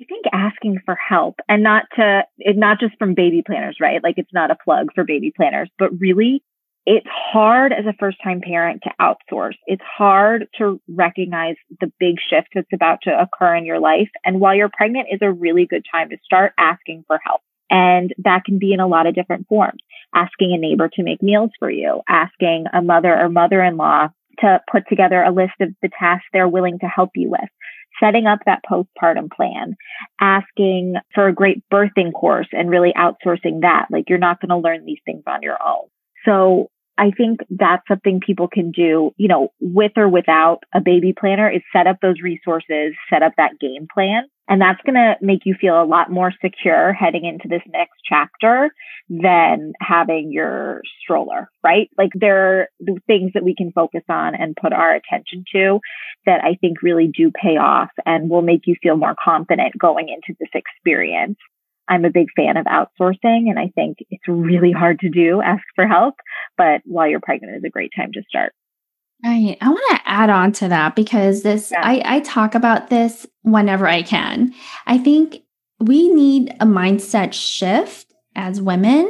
I 0.00 0.04
think 0.04 0.26
asking 0.32 0.80
for 0.84 0.94
help 0.94 1.40
and 1.48 1.62
not 1.62 1.84
to, 1.96 2.22
not 2.38 2.78
just 2.78 2.96
from 2.98 3.14
baby 3.14 3.42
planners, 3.44 3.78
right? 3.80 4.02
Like 4.02 4.14
it's 4.16 4.32
not 4.32 4.50
a 4.50 4.56
plug 4.56 4.88
for 4.94 5.02
baby 5.04 5.32
planners, 5.34 5.68
but 5.78 5.98
really 5.98 6.42
it's 6.86 7.06
hard 7.10 7.72
as 7.72 7.84
a 7.84 7.92
first 7.98 8.18
time 8.22 8.40
parent 8.40 8.82
to 8.84 8.90
outsource. 9.00 9.56
It's 9.66 9.82
hard 9.82 10.46
to 10.58 10.80
recognize 10.88 11.56
the 11.80 11.92
big 11.98 12.16
shift 12.30 12.48
that's 12.54 12.72
about 12.72 13.00
to 13.02 13.10
occur 13.10 13.56
in 13.56 13.66
your 13.66 13.80
life. 13.80 14.08
And 14.24 14.40
while 14.40 14.54
you're 14.54 14.70
pregnant 14.72 15.08
is 15.10 15.18
a 15.20 15.32
really 15.32 15.66
good 15.66 15.84
time 15.90 16.10
to 16.10 16.16
start 16.24 16.52
asking 16.56 17.04
for 17.06 17.18
help. 17.24 17.40
And 17.68 18.14
that 18.24 18.44
can 18.46 18.58
be 18.58 18.72
in 18.72 18.80
a 18.80 18.86
lot 18.86 19.06
of 19.06 19.14
different 19.14 19.48
forms. 19.48 19.82
Asking 20.14 20.54
a 20.54 20.58
neighbor 20.58 20.88
to 20.94 21.02
make 21.02 21.22
meals 21.22 21.50
for 21.58 21.70
you, 21.70 22.00
asking 22.08 22.66
a 22.72 22.80
mother 22.80 23.14
or 23.14 23.28
mother-in-law 23.28 24.08
to 24.40 24.60
put 24.70 24.84
together 24.88 25.22
a 25.22 25.32
list 25.32 25.54
of 25.60 25.70
the 25.82 25.90
tasks 25.98 26.26
they're 26.32 26.48
willing 26.48 26.78
to 26.78 26.86
help 26.86 27.10
you 27.14 27.28
with, 27.28 27.50
setting 28.00 28.26
up 28.26 28.40
that 28.46 28.62
postpartum 28.70 29.30
plan, 29.30 29.76
asking 30.20 30.94
for 31.14 31.28
a 31.28 31.34
great 31.34 31.62
birthing 31.72 32.12
course 32.12 32.48
and 32.52 32.70
really 32.70 32.92
outsourcing 32.96 33.62
that. 33.62 33.86
Like 33.90 34.08
you're 34.08 34.18
not 34.18 34.40
going 34.40 34.50
to 34.50 34.56
learn 34.56 34.84
these 34.84 35.00
things 35.04 35.22
on 35.26 35.42
your 35.42 35.58
own. 35.64 35.88
So 36.24 36.70
I 36.98 37.12
think 37.16 37.40
that's 37.48 37.86
something 37.86 38.20
people 38.20 38.48
can 38.48 38.72
do, 38.72 39.12
you 39.16 39.28
know, 39.28 39.52
with 39.60 39.92
or 39.96 40.08
without 40.08 40.64
a 40.74 40.80
baby 40.80 41.14
planner 41.18 41.48
is 41.48 41.62
set 41.72 41.86
up 41.86 41.98
those 42.02 42.20
resources, 42.22 42.94
set 43.08 43.22
up 43.22 43.34
that 43.36 43.58
game 43.60 43.86
plan. 43.92 44.24
And 44.48 44.62
that's 44.62 44.80
going 44.84 44.94
to 44.94 45.16
make 45.20 45.40
you 45.44 45.54
feel 45.60 45.80
a 45.80 45.84
lot 45.84 46.10
more 46.10 46.32
secure 46.42 46.94
heading 46.94 47.26
into 47.26 47.48
this 47.48 47.62
next 47.66 47.98
chapter 48.08 48.70
than 49.10 49.72
having 49.80 50.32
your 50.32 50.80
stroller, 51.02 51.50
right? 51.62 51.90
Like 51.98 52.10
there 52.14 52.60
are 52.60 52.68
the 52.80 52.98
things 53.06 53.32
that 53.34 53.44
we 53.44 53.54
can 53.54 53.72
focus 53.72 54.02
on 54.08 54.34
and 54.34 54.56
put 54.56 54.72
our 54.72 54.94
attention 54.94 55.44
to 55.54 55.80
that 56.24 56.42
I 56.42 56.56
think 56.60 56.82
really 56.82 57.08
do 57.14 57.30
pay 57.30 57.58
off 57.58 57.90
and 58.06 58.30
will 58.30 58.42
make 58.42 58.62
you 58.66 58.74
feel 58.82 58.96
more 58.96 59.14
confident 59.22 59.78
going 59.78 60.08
into 60.08 60.36
this 60.40 60.50
experience. 60.54 61.36
I'm 61.86 62.04
a 62.04 62.10
big 62.10 62.28
fan 62.36 62.56
of 62.56 62.66
outsourcing 62.66 63.48
and 63.48 63.58
I 63.58 63.70
think 63.74 63.98
it's 64.10 64.28
really 64.28 64.72
hard 64.72 65.00
to 65.00 65.10
do, 65.10 65.40
ask 65.42 65.62
for 65.74 65.86
help, 65.86 66.16
but 66.56 66.82
while 66.84 67.08
you're 67.08 67.20
pregnant 67.20 67.56
is 67.56 67.64
a 67.64 67.70
great 67.70 67.92
time 67.96 68.12
to 68.12 68.22
start. 68.28 68.52
Right. 69.24 69.58
I 69.60 69.68
want 69.68 69.84
to 69.90 70.00
add 70.04 70.30
on 70.30 70.52
to 70.52 70.68
that 70.68 70.94
because 70.94 71.42
this, 71.42 71.70
yeah. 71.72 71.80
I, 71.82 72.02
I 72.04 72.20
talk 72.20 72.54
about 72.54 72.88
this 72.88 73.26
whenever 73.42 73.86
I 73.86 74.02
can. 74.02 74.54
I 74.86 74.98
think 74.98 75.42
we 75.80 76.08
need 76.08 76.50
a 76.60 76.66
mindset 76.66 77.32
shift 77.32 78.12
as 78.36 78.62
women 78.62 79.06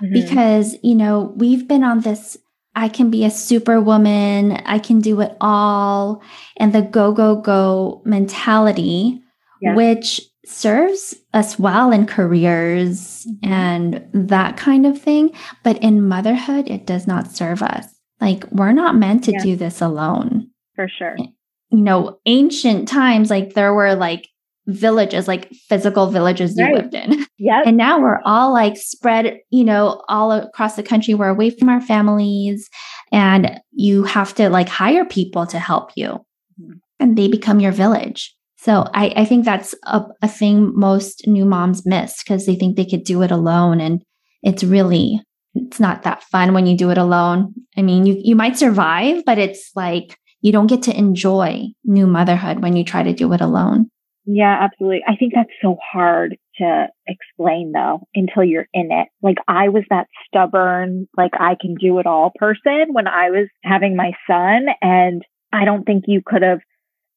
mm-hmm. 0.00 0.12
because, 0.12 0.76
you 0.82 0.94
know, 0.94 1.32
we've 1.36 1.68
been 1.68 1.84
on 1.84 2.00
this 2.00 2.36
I 2.74 2.88
can 2.88 3.10
be 3.10 3.24
a 3.24 3.30
superwoman, 3.30 4.52
I 4.52 4.78
can 4.78 5.00
do 5.00 5.20
it 5.20 5.36
all, 5.40 6.22
and 6.56 6.72
the 6.72 6.82
go, 6.82 7.12
go, 7.12 7.36
go 7.36 8.00
mentality, 8.04 9.20
yeah. 9.60 9.74
which 9.74 10.22
serves 10.46 11.14
us 11.34 11.58
well 11.58 11.92
in 11.92 12.06
careers 12.06 13.26
mm-hmm. 13.26 13.52
and 13.52 14.08
that 14.12 14.56
kind 14.56 14.86
of 14.86 15.00
thing. 15.00 15.34
But 15.62 15.82
in 15.82 16.08
motherhood, 16.08 16.68
it 16.68 16.86
does 16.86 17.06
not 17.06 17.30
serve 17.30 17.62
us. 17.62 17.91
Like, 18.22 18.44
we're 18.52 18.72
not 18.72 18.94
meant 18.94 19.24
to 19.24 19.32
yeah. 19.32 19.42
do 19.42 19.56
this 19.56 19.80
alone. 19.80 20.48
For 20.76 20.88
sure. 20.88 21.16
You 21.18 21.78
know, 21.78 22.20
ancient 22.24 22.86
times, 22.86 23.30
like, 23.30 23.54
there 23.54 23.74
were 23.74 23.96
like 23.96 24.28
villages, 24.66 25.26
like 25.26 25.50
physical 25.68 26.10
villages 26.10 26.56
right. 26.56 26.68
you 26.68 26.74
lived 26.76 26.94
in. 26.94 27.26
Yeah. 27.38 27.62
And 27.66 27.76
now 27.76 28.00
we're 28.00 28.20
all 28.24 28.52
like 28.52 28.76
spread, 28.76 29.40
you 29.50 29.64
know, 29.64 30.00
all 30.08 30.30
across 30.30 30.76
the 30.76 30.84
country. 30.84 31.12
We're 31.12 31.28
away 31.28 31.50
from 31.50 31.68
our 31.68 31.80
families 31.80 32.70
and 33.10 33.60
you 33.72 34.04
have 34.04 34.32
to 34.36 34.48
like 34.48 34.68
hire 34.68 35.04
people 35.04 35.44
to 35.46 35.58
help 35.58 35.90
you 35.96 36.24
mm-hmm. 36.60 36.74
and 37.00 37.18
they 37.18 37.26
become 37.26 37.58
your 37.58 37.72
village. 37.72 38.32
So 38.58 38.86
I, 38.94 39.12
I 39.16 39.24
think 39.24 39.44
that's 39.44 39.74
a, 39.86 40.04
a 40.22 40.28
thing 40.28 40.70
most 40.78 41.26
new 41.26 41.44
moms 41.44 41.84
miss 41.84 42.22
because 42.22 42.46
they 42.46 42.54
think 42.54 42.76
they 42.76 42.86
could 42.86 43.02
do 43.02 43.22
it 43.22 43.32
alone. 43.32 43.80
And 43.80 44.04
it's 44.44 44.62
really, 44.62 45.20
it's 45.54 45.80
not 45.80 46.02
that 46.02 46.22
fun 46.24 46.54
when 46.54 46.66
you 46.66 46.76
do 46.76 46.90
it 46.90 46.98
alone. 46.98 47.54
I 47.76 47.82
mean, 47.82 48.06
you, 48.06 48.20
you 48.22 48.36
might 48.36 48.56
survive, 48.56 49.24
but 49.24 49.38
it's 49.38 49.70
like 49.74 50.16
you 50.40 50.52
don't 50.52 50.66
get 50.66 50.82
to 50.84 50.96
enjoy 50.96 51.66
new 51.84 52.06
motherhood 52.06 52.60
when 52.62 52.76
you 52.76 52.84
try 52.84 53.02
to 53.02 53.12
do 53.12 53.32
it 53.32 53.40
alone. 53.40 53.90
Yeah, 54.24 54.56
absolutely. 54.60 55.02
I 55.06 55.16
think 55.16 55.32
that's 55.34 55.50
so 55.60 55.76
hard 55.92 56.36
to 56.58 56.86
explain 57.06 57.72
though 57.72 58.06
until 58.14 58.44
you're 58.44 58.68
in 58.72 58.92
it. 58.92 59.08
Like 59.20 59.38
I 59.48 59.68
was 59.68 59.84
that 59.90 60.06
stubborn, 60.26 61.08
like 61.16 61.32
I 61.38 61.56
can 61.60 61.74
do 61.74 61.98
it 61.98 62.06
all 62.06 62.32
person 62.36 62.88
when 62.92 63.08
I 63.08 63.30
was 63.30 63.48
having 63.64 63.96
my 63.96 64.12
son. 64.28 64.66
And 64.80 65.22
I 65.52 65.64
don't 65.64 65.84
think 65.84 66.04
you 66.06 66.22
could 66.24 66.42
have 66.42 66.60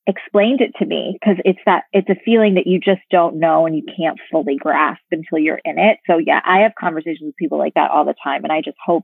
explained 0.08 0.62
it 0.62 0.72
to 0.78 0.86
me 0.86 1.18
because 1.20 1.38
it's 1.46 1.60
that 1.66 1.84
it's 1.92 2.10
a 2.10 2.22
feeling 2.24 2.56
that 2.56 2.68
you 2.68 2.80
just 2.80 3.02
don't 3.10 3.40
know 3.40 3.66
and 3.66 3.76
you 3.76 3.84
can't 3.98 4.20
fully 4.32 4.56
grasp 4.56 5.02
until 5.12 5.40
you're 5.40 5.62
in 5.66 5.80
it. 5.80 5.98
So 6.08 6.18
yeah, 6.18 6.42
I 6.46 6.60
have 6.60 6.74
conversations 6.80 7.24
with 7.24 7.36
people 7.38 7.58
like 7.58 7.74
that 7.74 7.92
all 7.92 8.06
the 8.06 8.16
time 8.24 8.44
and 8.44 8.52
I 8.52 8.62
just 8.62 8.78
hope 8.84 9.04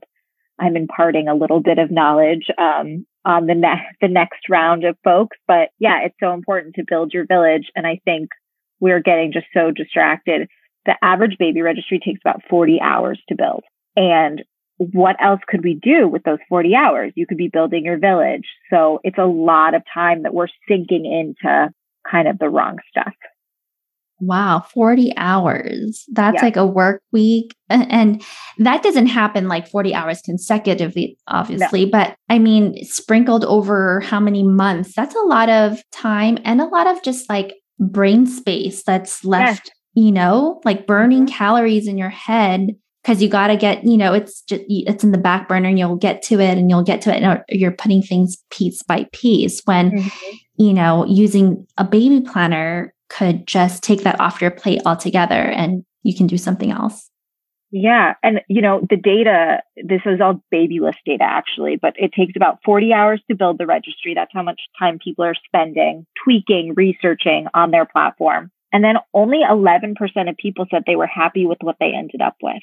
I'm 0.58 0.76
imparting 0.76 1.28
a 1.28 1.34
little 1.34 1.60
bit 1.60 1.78
of 1.78 1.90
knowledge 1.90 2.46
um, 2.58 3.04
on 3.24 3.46
the 3.46 3.54
next 3.54 3.96
the 4.00 4.08
next 4.08 4.48
round 4.48 4.84
of 4.84 4.96
folks. 5.02 5.36
But 5.48 5.70
yeah, 5.78 6.02
it's 6.04 6.16
so 6.20 6.32
important 6.32 6.74
to 6.76 6.84
build 6.86 7.12
your 7.12 7.26
village 7.26 7.70
and 7.74 7.86
I 7.86 8.00
think 8.04 8.28
we're 8.80 9.00
getting 9.00 9.32
just 9.32 9.46
so 9.54 9.70
distracted. 9.70 10.48
The 10.86 10.94
average 11.02 11.36
baby 11.38 11.62
registry 11.62 12.00
takes 12.04 12.20
about 12.24 12.42
40 12.48 12.80
hours 12.80 13.20
to 13.28 13.36
build. 13.36 13.62
And 13.96 14.42
what 14.92 15.16
else 15.22 15.40
could 15.46 15.62
we 15.62 15.74
do 15.74 16.08
with 16.08 16.24
those 16.24 16.38
40 16.48 16.74
hours? 16.74 17.12
You 17.14 17.26
could 17.26 17.38
be 17.38 17.48
building 17.48 17.84
your 17.84 17.98
village. 17.98 18.44
So 18.70 19.00
it's 19.04 19.18
a 19.18 19.26
lot 19.26 19.74
of 19.74 19.82
time 19.92 20.22
that 20.24 20.34
we're 20.34 20.48
sinking 20.68 21.04
into 21.06 21.72
kind 22.10 22.28
of 22.28 22.38
the 22.38 22.48
wrong 22.48 22.78
stuff. 22.90 23.14
Wow, 24.20 24.64
40 24.72 25.14
hours. 25.16 26.04
That's 26.12 26.36
yeah. 26.36 26.42
like 26.42 26.56
a 26.56 26.66
work 26.66 27.02
week. 27.10 27.56
And 27.68 28.22
that 28.58 28.82
doesn't 28.82 29.08
happen 29.08 29.48
like 29.48 29.68
40 29.68 29.94
hours 29.94 30.20
consecutively, 30.22 31.18
obviously. 31.26 31.86
No. 31.86 31.90
But 31.90 32.16
I 32.28 32.38
mean, 32.38 32.84
sprinkled 32.84 33.44
over 33.44 34.00
how 34.00 34.20
many 34.20 34.44
months? 34.44 34.94
That's 34.94 35.16
a 35.16 35.22
lot 35.22 35.48
of 35.48 35.82
time 35.90 36.38
and 36.44 36.60
a 36.60 36.66
lot 36.66 36.86
of 36.86 37.02
just 37.02 37.28
like 37.28 37.54
brain 37.80 38.26
space 38.26 38.84
that's 38.84 39.24
left, 39.24 39.72
yes. 39.96 40.04
you 40.04 40.12
know, 40.12 40.60
like 40.64 40.86
burning 40.86 41.26
mm-hmm. 41.26 41.34
calories 41.34 41.88
in 41.88 41.98
your 41.98 42.10
head 42.10 42.76
because 43.02 43.20
you 43.20 43.28
got 43.28 43.48
to 43.48 43.56
get 43.56 43.84
you 43.84 43.96
know 43.96 44.12
it's 44.12 44.42
just 44.42 44.62
it's 44.68 45.04
in 45.04 45.12
the 45.12 45.18
back 45.18 45.48
burner 45.48 45.68
and 45.68 45.78
you'll 45.78 45.96
get 45.96 46.22
to 46.22 46.40
it 46.40 46.58
and 46.58 46.70
you'll 46.70 46.82
get 46.82 47.00
to 47.02 47.14
it 47.14 47.22
and 47.22 47.42
you're 47.48 47.72
putting 47.72 48.02
things 48.02 48.42
piece 48.50 48.82
by 48.82 49.08
piece 49.12 49.60
when 49.64 49.90
mm-hmm. 49.90 50.36
you 50.56 50.72
know 50.72 51.04
using 51.06 51.66
a 51.78 51.84
baby 51.84 52.20
planner 52.20 52.94
could 53.08 53.46
just 53.46 53.82
take 53.82 54.02
that 54.02 54.18
off 54.20 54.40
your 54.40 54.50
plate 54.50 54.80
altogether 54.86 55.34
and 55.34 55.84
you 56.02 56.16
can 56.16 56.26
do 56.26 56.38
something 56.38 56.70
else. 56.70 57.10
Yeah 57.70 58.14
and 58.22 58.40
you 58.48 58.62
know 58.62 58.86
the 58.88 58.96
data 58.96 59.62
this 59.76 60.02
is 60.06 60.20
all 60.20 60.42
Babylist 60.50 60.98
data 61.06 61.24
actually 61.24 61.76
but 61.76 61.94
it 61.96 62.12
takes 62.12 62.34
about 62.36 62.58
40 62.64 62.92
hours 62.92 63.22
to 63.28 63.36
build 63.36 63.58
the 63.58 63.66
registry. 63.66 64.14
That's 64.14 64.32
how 64.32 64.42
much 64.42 64.60
time 64.78 64.98
people 64.98 65.24
are 65.24 65.34
spending 65.46 66.06
tweaking 66.22 66.74
researching 66.76 67.46
on 67.54 67.70
their 67.70 67.86
platform. 67.86 68.50
And 68.74 68.82
then 68.82 68.96
only 69.12 69.40
11% 69.46 69.94
of 70.30 70.36
people 70.38 70.64
said 70.70 70.84
they 70.86 70.96
were 70.96 71.06
happy 71.06 71.44
with 71.44 71.58
what 71.60 71.76
they 71.78 71.92
ended 71.94 72.22
up 72.22 72.36
with 72.42 72.62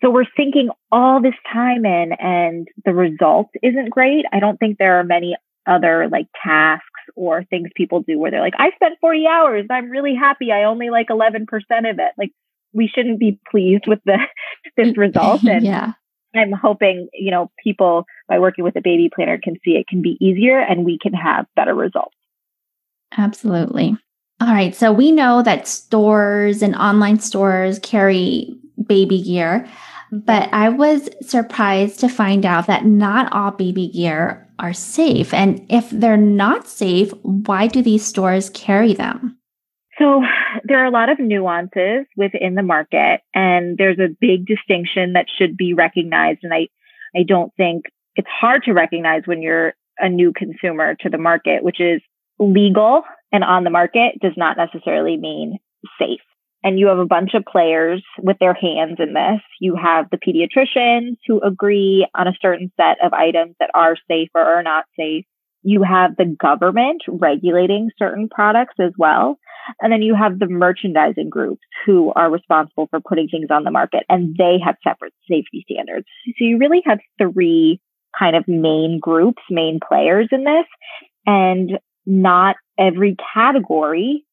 so 0.00 0.10
we're 0.10 0.24
sinking 0.36 0.70
all 0.92 1.20
this 1.20 1.34
time 1.52 1.84
in 1.84 2.12
and 2.12 2.68
the 2.84 2.94
result 2.94 3.48
isn't 3.62 3.90
great. 3.90 4.24
I 4.32 4.38
don't 4.38 4.58
think 4.58 4.78
there 4.78 5.00
are 5.00 5.04
many 5.04 5.36
other 5.66 6.08
like 6.10 6.26
tasks 6.42 6.84
or 7.16 7.44
things 7.44 7.68
people 7.74 8.02
do 8.02 8.18
where 8.18 8.30
they're 8.30 8.40
like, 8.40 8.54
I 8.58 8.70
spent 8.76 8.94
40 9.00 9.26
hours. 9.26 9.66
I'm 9.70 9.90
really 9.90 10.14
happy. 10.14 10.52
I 10.52 10.64
only 10.64 10.90
like 10.90 11.08
11% 11.08 11.42
of 11.42 11.98
it. 11.98 12.12
Like 12.16 12.30
we 12.72 12.90
shouldn't 12.92 13.18
be 13.18 13.40
pleased 13.50 13.84
with 13.86 13.98
the, 14.04 14.18
this 14.76 14.96
result. 14.96 15.42
And 15.48 15.64
yeah. 15.64 15.92
I'm 16.34 16.52
hoping, 16.52 17.08
you 17.12 17.30
know, 17.30 17.50
people 17.62 18.04
by 18.28 18.38
working 18.38 18.62
with 18.62 18.76
a 18.76 18.82
baby 18.82 19.10
planner 19.12 19.38
can 19.42 19.54
see 19.64 19.72
it 19.72 19.88
can 19.88 20.02
be 20.02 20.16
easier 20.20 20.60
and 20.60 20.84
we 20.84 20.98
can 21.00 21.14
have 21.14 21.46
better 21.56 21.74
results. 21.74 22.14
Absolutely. 23.16 23.96
All 24.40 24.52
right. 24.52 24.74
So 24.74 24.92
we 24.92 25.10
know 25.10 25.42
that 25.42 25.66
stores 25.66 26.62
and 26.62 26.76
online 26.76 27.18
stores 27.18 27.78
carry 27.80 28.56
baby 28.88 29.22
gear, 29.22 29.68
but 30.10 30.44
mm-hmm. 30.44 30.54
I 30.54 30.68
was 30.70 31.08
surprised 31.20 32.00
to 32.00 32.08
find 32.08 32.44
out 32.46 32.66
that 32.66 32.84
not 32.84 33.32
all 33.32 33.50
baby 33.50 33.88
gear 33.88 34.48
are 34.58 34.72
safe. 34.72 35.32
And 35.32 35.64
if 35.68 35.88
they're 35.90 36.16
not 36.16 36.66
safe, 36.66 37.12
why 37.22 37.66
do 37.66 37.82
these 37.82 38.04
stores 38.04 38.50
carry 38.50 38.94
them? 38.94 39.38
So 39.98 40.22
there 40.64 40.78
are 40.78 40.86
a 40.86 40.90
lot 40.90 41.08
of 41.08 41.18
nuances 41.18 42.06
within 42.16 42.54
the 42.54 42.62
market 42.62 43.20
and 43.34 43.76
there's 43.76 43.98
a 43.98 44.14
big 44.20 44.46
distinction 44.46 45.14
that 45.14 45.26
should 45.38 45.56
be 45.56 45.74
recognized. 45.74 46.40
And 46.42 46.54
I, 46.54 46.68
I 47.16 47.24
don't 47.26 47.52
think 47.56 47.84
it's 48.14 48.28
hard 48.28 48.62
to 48.64 48.72
recognize 48.72 49.22
when 49.26 49.42
you're 49.42 49.74
a 49.98 50.08
new 50.08 50.32
consumer 50.32 50.94
to 51.00 51.08
the 51.08 51.18
market, 51.18 51.64
which 51.64 51.80
is 51.80 52.00
legal 52.38 53.02
and 53.32 53.42
on 53.42 53.64
the 53.64 53.70
market 53.70 54.20
does 54.20 54.34
not 54.36 54.56
necessarily 54.56 55.16
mean 55.16 55.58
safe. 55.98 56.20
And 56.64 56.78
you 56.78 56.88
have 56.88 56.98
a 56.98 57.06
bunch 57.06 57.34
of 57.34 57.44
players 57.44 58.02
with 58.20 58.36
their 58.40 58.54
hands 58.54 58.96
in 58.98 59.14
this. 59.14 59.40
You 59.60 59.76
have 59.76 60.06
the 60.10 60.18
pediatricians 60.18 61.16
who 61.26 61.40
agree 61.40 62.06
on 62.14 62.26
a 62.26 62.36
certain 62.42 62.72
set 62.76 62.96
of 63.02 63.12
items 63.12 63.54
that 63.60 63.70
are 63.74 63.96
safe 64.10 64.30
or 64.34 64.42
are 64.42 64.62
not 64.62 64.84
safe. 64.98 65.24
You 65.62 65.82
have 65.82 66.16
the 66.16 66.24
government 66.24 67.02
regulating 67.08 67.90
certain 67.98 68.28
products 68.28 68.74
as 68.80 68.92
well. 68.98 69.38
And 69.80 69.92
then 69.92 70.02
you 70.02 70.14
have 70.14 70.38
the 70.38 70.48
merchandising 70.48 71.28
groups 71.28 71.62
who 71.84 72.12
are 72.16 72.30
responsible 72.30 72.88
for 72.90 73.00
putting 73.00 73.28
things 73.28 73.48
on 73.50 73.64
the 73.64 73.70
market 73.70 74.04
and 74.08 74.34
they 74.36 74.58
have 74.64 74.76
separate 74.82 75.12
safety 75.28 75.64
standards. 75.70 76.06
So 76.26 76.44
you 76.44 76.58
really 76.58 76.82
have 76.86 76.98
three 77.20 77.80
kind 78.18 78.34
of 78.34 78.48
main 78.48 78.98
groups, 79.00 79.42
main 79.50 79.78
players 79.86 80.28
in 80.32 80.44
this. 80.44 80.66
And 81.26 81.78
not 82.06 82.56
every 82.78 83.16
category 83.34 84.24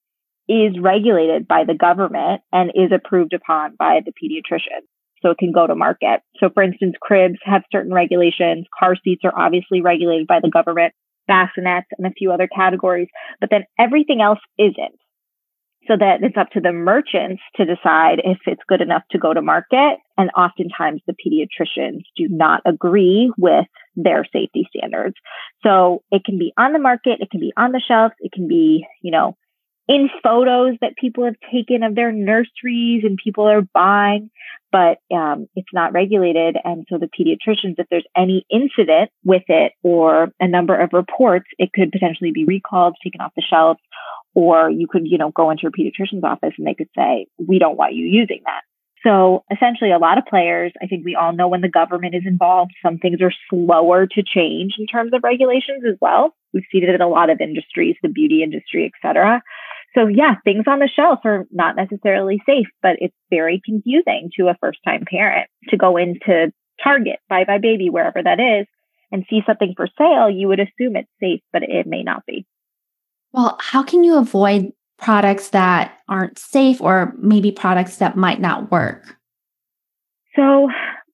is 0.48 0.80
regulated 0.80 1.48
by 1.48 1.64
the 1.66 1.74
government 1.74 2.42
and 2.52 2.72
is 2.76 2.92
approved 2.94 3.34
upon 3.34 3.76
by 3.76 4.02
the 4.06 4.12
pediatrician. 4.12 4.86
So 5.22 5.32
it 5.32 5.38
can 5.38 5.52
go 5.52 5.66
to 5.66 5.76
market. 5.76 6.22
So 6.40 6.50
for 6.54 6.62
instance, 6.62 6.96
cribs 7.02 7.40
have 7.44 7.64
certain 7.72 7.94
regulations. 7.94 8.68
Car 8.78 8.96
seats 9.04 9.22
are 9.24 9.38
obviously 9.38 9.82
regulated 9.82 10.28
by 10.28 10.40
the 10.42 10.52
government, 10.52 10.94
bassinets 11.30 11.88
and 11.98 12.06
a 12.06 12.12
few 12.12 12.32
other 12.32 12.48
categories, 12.48 13.08
but 13.40 13.50
then 13.50 13.64
everything 13.80 14.22
else 14.22 14.40
isn't 14.60 15.00
so 15.88 15.94
that 15.98 16.24
it's 16.24 16.38
up 16.38 16.50
to 16.52 16.60
the 16.60 16.72
merchants 16.72 17.42
to 17.56 17.66
decide 17.66 18.20
if 18.24 18.40
it's 18.46 18.62
good 18.68 18.82
enough 18.82 19.04
to 19.12 19.20
go 19.20 19.34
to 19.34 19.42
market. 19.42 19.98
And 20.18 20.32
oftentimes 20.36 21.02
the 21.06 21.14
pediatricians 21.14 22.02
do 22.18 22.28
not 22.30 22.62
agree 22.66 23.32
with 23.38 23.66
their 23.96 24.26
safety 24.26 24.68
standards. 24.76 25.16
So 25.64 26.04
it 26.12 26.24
can 26.26 26.40
be 26.40 26.54
on 26.58 26.74
the 26.74 26.80
market. 26.80 27.20
It 27.20 27.30
can 27.30 27.40
be 27.40 27.54
on 27.56 27.72
the 27.72 27.82
shelves. 27.86 28.16
It 28.20 28.32
can 28.32 28.48
be, 28.48 28.86
you 29.02 29.12
know, 29.12 29.38
in 29.88 30.10
photos 30.24 30.76
that 30.82 30.98
people 30.98 31.26
have 31.26 31.36
taken 31.52 31.84
of 31.84 31.96
their 31.96 32.12
nurseries 32.12 33.04
and 33.04 33.20
people 33.24 33.48
are 33.48 33.62
buying, 33.62 34.32
but 34.72 34.98
um, 35.14 35.48
it's 35.56 35.70
not 35.74 35.94
regulated. 35.94 36.58
And 36.64 36.86
so 36.90 36.98
the 36.98 37.08
pediatricians, 37.08 37.76
if 37.78 37.88
there's 37.90 38.08
any 38.18 38.46
incident 38.50 39.12
with 39.24 39.44
it 39.48 39.74
or 39.84 40.32
a 40.40 40.48
number 40.48 40.76
of 40.76 40.90
reports, 40.92 41.46
it 41.60 41.72
could 41.74 41.92
potentially 41.92 42.32
be 42.32 42.46
recalled, 42.46 42.96
taken 43.04 43.22
off 43.22 43.34
the 43.36 43.44
shelves, 43.48 43.80
or 44.34 44.70
you 44.70 44.88
could, 44.88 45.04
you 45.06 45.18
know, 45.18 45.32
go 45.32 45.50
into 45.52 45.64
your 45.64 45.72
pediatrician's 45.72 46.24
office 46.24 46.54
and 46.58 46.66
they 46.66 46.74
could 46.74 46.90
say, 46.98 47.28
we 47.38 47.60
don't 47.60 47.78
want 47.78 47.94
you 47.94 48.06
using 48.06 48.42
that. 48.46 48.62
So 49.04 49.44
essentially 49.52 49.92
a 49.92 50.00
lot 50.00 50.18
of 50.18 50.26
players, 50.26 50.74
I 50.82 50.88
think 50.88 51.06
we 51.06 51.16
all 51.16 51.32
know 51.32 51.48
when 51.48 51.62
the 51.62 51.70
government 51.70 52.16
is 52.16 52.24
involved, 52.26 52.72
some 52.84 52.98
things 52.98 53.22
are 53.22 53.32
slower 53.52 54.08
to 54.08 54.24
change 54.24 54.74
in 54.80 54.88
terms 54.88 55.14
of 55.14 55.24
regulations 55.24 55.84
as 55.88 55.96
well. 56.02 56.34
We've 56.56 56.64
seen 56.72 56.84
it 56.84 56.90
in 56.90 57.02
a 57.02 57.08
lot 57.08 57.30
of 57.30 57.40
industries, 57.40 57.98
the 58.02 58.10
beauty 58.10 58.42
industry, 58.42 58.92
et 58.92 59.08
cetera. 59.08 59.44
So 59.96 60.08
yeah, 60.08 60.36
things 60.44 60.66
on 60.68 60.80
the 60.80 60.90
shelf 60.94 61.20
are 61.24 61.46
not 61.52 61.78
necessarily 61.78 62.42
safe, 62.46 62.68
but 62.82 62.98
it's 63.00 63.16
very 63.30 63.62
confusing 63.64 64.30
to 64.38 64.50
a 64.50 64.58
first 64.60 64.80
time 64.86 65.06
parent 65.10 65.50
to 65.70 65.78
go 65.78 65.96
into 65.98 66.52
Target, 66.84 67.20
Buy 67.30 67.46
Buy 67.46 67.58
Baby, 67.58 67.90
wherever 67.90 68.22
that 68.22 68.40
is, 68.40 68.68
and 69.12 69.26
see 69.30 69.42
something 69.46 69.74
for 69.76 69.88
sale. 69.98 70.30
You 70.30 70.50
would 70.50 70.60
assume 70.60 70.98
it's 70.98 71.10
safe, 71.22 71.42
but 71.54 71.64
it 71.64 71.88
may 71.88 72.04
not 72.04 72.26
be. 72.26 72.46
Well, 73.32 73.58
how 73.60 73.84
can 73.84 74.04
you 74.04 74.18
avoid 74.18 74.74
products 74.98 75.50
that 75.50 75.98
aren't 76.10 76.40
safe 76.40 76.82
or 76.82 77.14
maybe 77.18 77.52
products 77.52 77.98
that 77.98 78.18
might 78.18 78.42
not 78.42 78.72
work? 78.72 79.18
So 80.36 80.70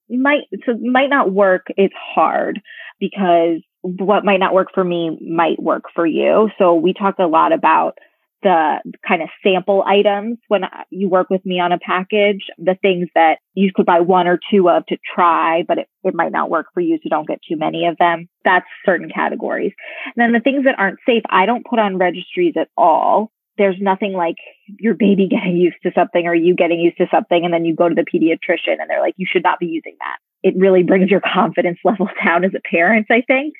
might 0.10 0.43
so 0.65 0.73
might 0.82 1.10
not 1.10 1.32
work 1.32 1.67
is 1.77 1.91
hard 1.95 2.60
because 2.99 3.62
what 3.82 4.25
might 4.25 4.39
not 4.39 4.53
work 4.53 4.69
for 4.73 4.84
me 4.84 5.17
might 5.21 5.62
work 5.62 5.84
for 5.93 6.05
you. 6.05 6.49
So 6.58 6.73
we 6.73 6.93
talk 6.93 7.15
a 7.19 7.25
lot 7.25 7.53
about 7.53 7.97
the 8.43 8.77
kind 9.08 9.21
of 9.21 9.30
sample 9.43 9.84
items 9.86 10.38
when 10.47 10.62
you 10.89 11.10
work 11.10 11.30
with 11.30 11.45
me 11.45 11.60
on 11.60 11.71
a 11.71 11.80
package, 11.80 12.45
the 12.58 12.75
things 12.82 13.08
that 13.15 13.39
you 13.54 13.71
could 13.73 13.86
buy 13.86 13.99
one 13.99 14.27
or 14.27 14.39
two 14.51 14.69
of 14.69 14.86
to 14.88 14.97
try, 15.15 15.63
but 15.67 15.77
it, 15.77 15.88
it 16.04 16.15
might 16.15 16.32
not 16.32 16.49
work 16.49 16.67
for 16.73 16.82
you. 16.82 16.97
So 17.04 17.10
don't 17.10 17.27
get 17.27 17.39
too 17.47 17.58
many 17.58 17.86
of 17.86 17.97
them. 17.97 18.27
That's 18.43 18.65
certain 18.86 19.10
categories. 19.13 19.73
And 20.06 20.13
then 20.15 20.32
the 20.32 20.39
things 20.39 20.65
that 20.65 20.75
aren't 20.77 20.99
safe, 21.06 21.23
I 21.30 21.45
don't 21.45 21.65
put 21.65 21.80
on 21.80 21.97
registries 21.97 22.56
at 22.60 22.69
all. 22.77 23.32
There's 23.58 23.77
nothing 23.80 24.13
like 24.13 24.38
your 24.80 24.95
baby 24.95 25.27
getting 25.30 25.58
used 25.58 25.77
to 25.84 25.91
something 25.93 26.25
or 26.25 26.36
you 26.36 26.56
getting 26.56 26.80
used 26.80 26.97
to 26.97 27.08
something. 27.12 27.43
And 27.43 27.54
then 27.54 27.65
you 27.65 27.75
go 27.75 27.89
to 27.89 27.95
the 27.95 28.06
pediatrician 28.06 28.80
and 28.80 28.89
they're 28.89 29.01
like, 29.01 29.15
you 29.17 29.27
should 29.32 29.43
not 29.43 29.60
be 29.60 29.67
using 29.67 29.95
that. 29.99 30.17
It 30.43 30.56
really 30.58 30.84
brings 30.84 31.12
your 31.12 31.21
confidence 31.34 31.80
level 31.84 32.10
down 32.23 32.43
as 32.43 32.51
a 32.56 32.69
parent, 32.69 33.08
I 33.12 33.21
think. 33.21 33.54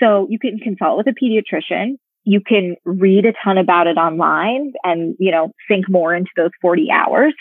So 0.00 0.26
you 0.30 0.38
can 0.38 0.58
consult 0.58 0.96
with 0.96 1.06
a 1.08 1.12
pediatrician 1.12 1.96
you 2.28 2.42
can 2.46 2.76
read 2.84 3.24
a 3.24 3.32
ton 3.42 3.56
about 3.56 3.86
it 3.86 3.96
online 3.96 4.74
and, 4.84 5.16
you 5.18 5.30
know, 5.30 5.50
sink 5.66 5.86
more 5.88 6.14
into 6.14 6.30
those 6.36 6.50
40 6.60 6.90
hours. 6.92 7.34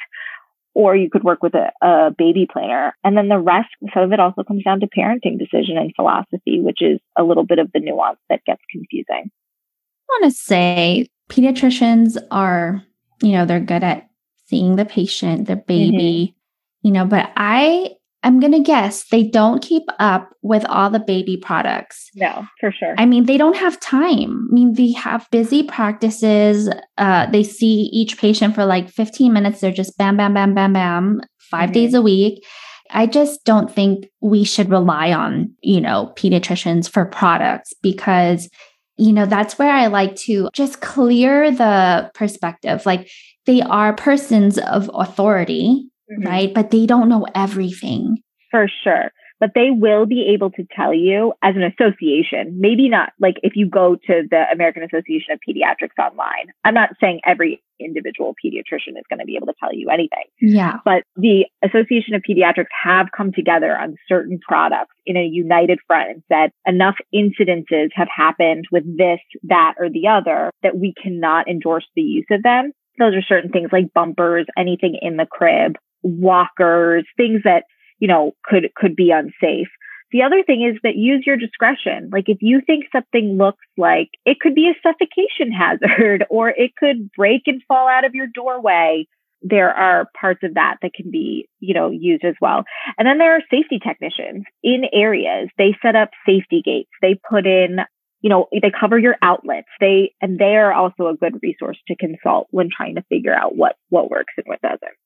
Or 0.74 0.96
you 0.96 1.10
could 1.10 1.24
work 1.24 1.44
with 1.44 1.56
a, 1.56 1.72
a 1.86 2.12
baby 2.18 2.48
planner. 2.50 2.96
And 3.04 3.18
then 3.18 3.28
the 3.28 3.40
rest, 3.40 3.70
some 3.94 4.04
of 4.04 4.14
it 4.14 4.20
also 4.20 4.44
comes 4.44 4.64
down 4.64 4.80
to 4.80 4.88
parenting 4.88 5.40
decision 5.40 5.76
and 5.76 5.92
philosophy, 5.96 6.62
which 6.62 6.82
is 6.82 7.00
a 7.18 7.24
little 7.24 7.44
bit 7.44 7.60
of 7.60 7.70
the 7.74 7.80
nuance 7.80 8.20
that 8.30 8.46
gets 8.46 8.62
confusing. 8.72 9.30
I 9.30 10.22
want 10.22 10.32
to 10.32 10.40
say 10.40 11.08
pediatricians 11.30 12.18
are, 12.32 12.82
you 13.22 13.34
know, 13.34 13.46
they're 13.46 13.60
good 13.60 13.84
at 13.84 14.08
seeing 14.46 14.78
the 14.78 14.86
patient, 14.86 15.48
the 15.48 15.58
baby, 15.58 16.36
mm-hmm. 16.36 16.88
you 16.88 16.94
know, 16.94 17.06
but 17.06 17.32
I 17.36 17.97
I'm 18.24 18.40
going 18.40 18.52
to 18.54 18.60
guess 18.60 19.06
they 19.10 19.24
don't 19.24 19.62
keep 19.62 19.84
up 20.00 20.30
with 20.42 20.66
all 20.66 20.90
the 20.90 21.00
baby 21.00 21.38
products. 21.38 22.10
No, 22.16 22.46
for 22.60 22.72
sure. 22.72 22.96
I 22.98 23.06
mean, 23.06 23.26
they 23.26 23.38
don't 23.38 23.56
have 23.56 23.80
time. 23.80 24.48
I 24.50 24.54
mean, 24.54 24.74
they 24.74 24.92
have 24.94 25.28
busy 25.32 25.64
practices. 25.64 26.70
Uh, 26.98 27.28
they 27.28 27.44
see 27.44 27.90
each 27.94 28.18
patient 28.18 28.56
for 28.56 28.66
like 28.66 28.90
15 28.90 29.32
minutes. 29.32 29.62
They're 29.62 29.72
just 29.72 29.98
bam, 29.98 30.18
bam, 30.18 30.34
bam, 30.34 30.56
bam, 30.56 30.74
bam, 30.74 31.22
5 31.40 31.62
mm-hmm. 31.62 31.74
days 31.74 31.94
a 31.94 32.02
week. 32.02 32.44
I 32.90 33.06
just 33.06 33.44
don't 33.44 33.72
think 33.72 34.10
we 34.22 34.44
should 34.44 34.70
rely 34.70 35.12
on, 35.12 35.54
you 35.62 35.82
know, 35.82 36.14
pediatricians 36.16 36.90
for 36.90 37.06
products 37.06 37.74
because, 37.82 38.50
you 38.98 39.12
know, 39.12 39.26
that's 39.26 39.60
where 39.60 39.74
I 39.74 39.88
like 39.88 40.16
to 40.18 40.50
just 40.54 40.82
clear 40.82 41.52
the 41.52 42.10
perspective. 42.14 42.86
Like 42.86 43.10
they 43.46 43.62
are 43.62 43.94
persons 43.94 44.58
of 44.58 44.90
authority 44.94 45.90
mm-hmm. 46.12 46.28
right? 46.28 46.54
But 46.54 46.72
they 46.72 46.86
don't 46.86 47.10
know 47.10 47.26
everything. 47.36 48.18
For 48.52 48.68
sure. 48.84 49.12
But 49.40 49.52
they 49.54 49.70
will 49.70 50.08
be 50.08 50.32
able 50.34 50.50
to 50.52 50.66
tell 50.76 50.94
you 50.94 51.34
as 51.44 51.56
an 51.56 51.62
association, 51.62 52.58
maybe 52.60 52.90
not 52.90 53.14
like 53.20 53.36
if 53.44 53.56
you 53.56 53.70
go 53.70 53.96
to 53.96 54.24
the 54.30 54.44
American 54.52 54.82
Association 54.82 55.32
of 55.32 55.40
Pediatrics 55.48 56.04
online. 56.04 56.48
I'm 56.64 56.74
not 56.74 56.90
saying 57.00 57.22
every 57.24 57.62
individual 57.80 58.34
pediatrician 58.44 58.98
is 58.98 59.06
going 59.10 59.20
to 59.20 59.26
be 59.26 59.36
able 59.36 59.46
to 59.46 59.54
tell 59.60 59.74
you 59.74 59.90
anything. 59.90 60.24
Yeah. 60.42 60.78
But 60.84 61.04
the 61.16 61.46
Association 61.64 62.16
of 62.16 62.24
Pediatrics 62.28 62.74
have 62.84 63.08
come 63.16 63.32
together 63.32 63.78
on 63.78 63.98
certain 64.08 64.40
products 64.40 64.96
in 65.06 65.18
a 65.18 65.24
united 65.24 65.78
front 65.86 66.10
and 66.10 66.24
said 66.28 66.52
enough 66.66 66.96
incidences 67.14 67.90
have 67.94 68.08
happened 68.16 68.66
with 68.72 68.86
this, 68.98 69.20
that, 69.44 69.76
or 69.78 69.90
the 69.90 70.08
other 70.08 70.50
that 70.64 70.78
we 70.78 70.96
cannot 71.00 71.48
endorse 71.48 71.86
the 71.96 72.02
use 72.02 72.26
of 72.32 72.42
them. 72.42 72.72
Those 72.98 73.14
are 73.14 73.22
certain 73.22 73.52
things 73.52 73.70
like 73.72 73.94
bumpers, 73.94 74.48
anything 74.58 74.98
in 75.00 75.18
the 75.18 75.28
crib, 75.30 75.78
walkers, 76.04 77.06
things 77.18 77.42
that, 77.44 77.64
you 78.00 78.08
know, 78.08 78.34
could, 78.44 78.70
could 78.76 78.96
be 78.96 79.12
unsafe. 79.12 79.68
The 80.12 80.24
other 80.24 80.42
thing 80.44 80.64
is 80.64 80.80
that 80.84 80.96
use 80.96 81.24
your 81.26 81.36
discretion. 81.36 82.10
Like 82.12 82.26
if 82.30 82.38
you 82.42 82.62
think 82.66 82.86
something 82.92 83.38
looks 83.38 83.64
like 83.78 84.10
it 84.26 84.40
could 84.40 84.56
be 84.56 84.70
a 84.70 84.80
suffocation 84.82 85.52
hazard 85.58 86.26
or 86.30 86.50
it 86.50 86.72
could 86.78 87.12
break 87.12 87.44
and 87.46 87.62
fall 87.68 87.88
out 87.88 88.06
of 88.06 88.16
your 88.16 88.28
doorway, 88.34 89.06
there 89.42 89.70
are 89.70 90.10
parts 90.20 90.40
of 90.44 90.56
that 90.56 90.78
that 90.82 90.94
can 90.94 91.12
be, 91.12 91.48
you 91.60 91.74
know, 91.74 91.92
used 91.92 92.24
as 92.24 92.36
well. 92.42 92.64
And 92.98 93.08
then 93.08 93.18
there 93.18 93.36
are 93.36 93.42
safety 93.52 93.80
technicians 93.80 94.46
in 94.64 94.84
areas. 94.92 95.50
They 95.58 95.76
set 95.82 95.96
up 95.96 96.10
safety 96.26 96.62
gates. 96.64 96.90
They 97.02 97.20
put 97.30 97.46
in, 97.46 97.80
you 98.22 98.30
know, 98.30 98.48
they 98.52 98.72
cover 98.78 98.98
your 98.98 99.16
outlets. 99.22 99.68
They, 99.80 100.14
and 100.22 100.40
they 100.40 100.56
are 100.56 100.74
also 100.74 101.08
a 101.08 101.16
good 101.16 101.40
resource 101.44 101.78
to 101.88 101.96
consult 101.96 102.48
when 102.50 102.70
trying 102.76 102.96
to 102.96 103.04
figure 103.10 103.34
out 103.34 103.56
what, 103.56 103.76
what 103.90 104.10
works 104.10 104.34
and 104.38 104.46
what 104.48 104.62
doesn't. 104.62 104.98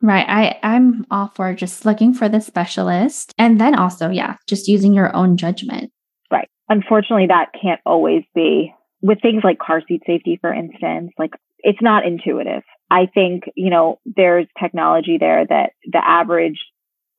Right. 0.00 0.26
I, 0.28 0.58
I'm 0.62 1.06
all 1.10 1.32
for 1.34 1.54
just 1.54 1.84
looking 1.84 2.14
for 2.14 2.28
the 2.28 2.40
specialist 2.40 3.32
and 3.36 3.60
then 3.60 3.74
also, 3.74 4.10
yeah, 4.10 4.36
just 4.46 4.68
using 4.68 4.94
your 4.94 5.14
own 5.14 5.36
judgment. 5.36 5.90
Right. 6.30 6.48
Unfortunately, 6.68 7.26
that 7.28 7.50
can't 7.60 7.80
always 7.84 8.22
be 8.34 8.72
with 9.02 9.20
things 9.20 9.42
like 9.42 9.58
car 9.58 9.82
seat 9.86 10.02
safety, 10.06 10.38
for 10.40 10.52
instance. 10.52 11.12
Like 11.18 11.32
it's 11.58 11.82
not 11.82 12.06
intuitive. 12.06 12.62
I 12.90 13.06
think, 13.12 13.44
you 13.56 13.70
know, 13.70 13.98
there's 14.06 14.46
technology 14.60 15.18
there 15.18 15.44
that 15.44 15.72
the 15.84 16.00
average 16.02 16.58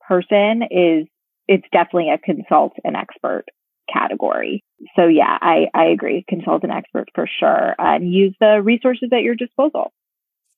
person 0.08 0.62
is, 0.70 1.06
it's 1.46 1.66
definitely 1.72 2.10
a 2.10 2.18
consult 2.18 2.72
and 2.82 2.96
expert 2.96 3.44
category. 3.92 4.64
So 4.96 5.06
yeah, 5.06 5.36
I, 5.40 5.66
I 5.74 5.86
agree. 5.86 6.24
Consult 6.28 6.64
an 6.64 6.70
expert 6.70 7.08
for 7.14 7.28
sure 7.38 7.74
and 7.78 8.10
use 8.12 8.34
the 8.40 8.60
resources 8.62 9.10
at 9.12 9.22
your 9.22 9.34
disposal. 9.34 9.92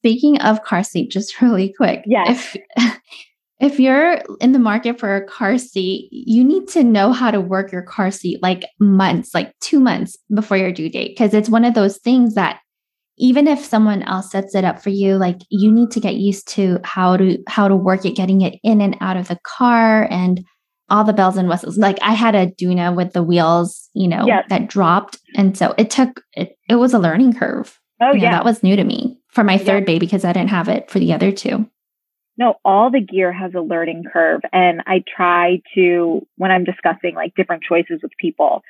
Speaking 0.03 0.41
of 0.41 0.65
car 0.65 0.83
seat, 0.83 1.13
just 1.13 1.41
really 1.41 1.73
quick. 1.77 2.03
Yes. 2.07 2.57
If, 2.77 2.99
if 3.61 3.79
you're 3.79 4.21
in 4.41 4.51
the 4.51 4.59
market 4.59 4.99
for 4.99 5.15
a 5.15 5.25
car 5.25 5.59
seat, 5.59 6.09
you 6.11 6.43
need 6.43 6.67
to 6.69 6.83
know 6.83 7.13
how 7.13 7.31
to 7.31 7.41
work 7.41 7.71
your 7.71 7.83
car 7.83 8.11
seat 8.11 8.43
like 8.43 8.65
months, 8.81 9.33
like 9.33 9.53
two 9.61 9.79
months 9.79 10.19
before 10.35 10.57
your 10.57 10.73
due 10.73 10.91
date. 10.91 11.17
Cause 11.17 11.33
it's 11.33 11.49
one 11.49 11.65
of 11.65 11.75
those 11.75 11.99
things 11.99 12.35
that 12.35 12.59
even 13.17 13.47
if 13.47 13.65
someone 13.65 14.03
else 14.03 14.33
sets 14.33 14.57
it 14.57 14.65
up 14.65 14.83
for 14.83 14.91
you, 14.91 15.17
like 15.17 15.39
you 15.51 15.71
need 15.71 15.93
to 15.93 16.01
get 16.01 16.17
used 16.17 16.49
to 16.49 16.81
how 16.83 17.17
to 17.17 17.39
how 17.47 17.69
to 17.69 17.77
work 17.77 18.05
it, 18.05 18.17
getting 18.17 18.41
it 18.41 18.59
in 18.65 18.81
and 18.81 18.97
out 19.01 19.17
of 19.17 19.29
the 19.29 19.39
car 19.45 20.09
and 20.11 20.45
all 20.89 21.05
the 21.05 21.13
bells 21.13 21.37
and 21.37 21.49
whistles. 21.49 21.79
Like 21.79 21.99
I 22.03 22.15
had 22.15 22.35
a 22.35 22.49
Doona 22.49 22.97
with 22.97 23.13
the 23.13 23.23
wheels, 23.23 23.89
you 23.95 24.09
know, 24.09 24.27
yes. 24.27 24.45
that 24.49 24.69
dropped. 24.69 25.21
And 25.37 25.57
so 25.57 25.75
it 25.79 25.91
took 25.91 26.23
it, 26.33 26.57
it 26.69 26.77
was 26.77 26.95
a 26.95 26.99
learning 26.99 27.35
curve. 27.35 27.79
Oh, 28.01 28.13
you 28.13 28.23
yeah. 28.23 28.31
Know, 28.31 28.37
that 28.39 28.45
was 28.45 28.65
new 28.65 28.75
to 28.75 28.83
me 28.83 29.22
for 29.33 29.43
my 29.43 29.59
third 29.59 29.85
baby 29.85 30.07
because 30.07 30.25
I 30.25 30.33
didn't 30.33 30.51
have 30.51 30.69
it 30.69 30.91
for 30.91 30.99
the 30.99 31.13
other 31.13 31.33
two. 31.33 31.69
No, 32.39 32.55
all 32.65 32.91
the 32.91 33.01
gear 33.01 33.33
has 33.33 33.53
a 33.55 33.61
learning 33.61 34.05
curve. 34.11 34.41
And 34.53 34.83
I 34.87 35.03
try 35.17 35.63
to, 35.75 36.27
when 36.37 36.51
I'm 36.51 36.65
discussing 36.65 37.15
like 37.15 37.35
different 37.35 37.63
choices 37.63 38.01
with 38.03 38.13
people, 38.19 38.63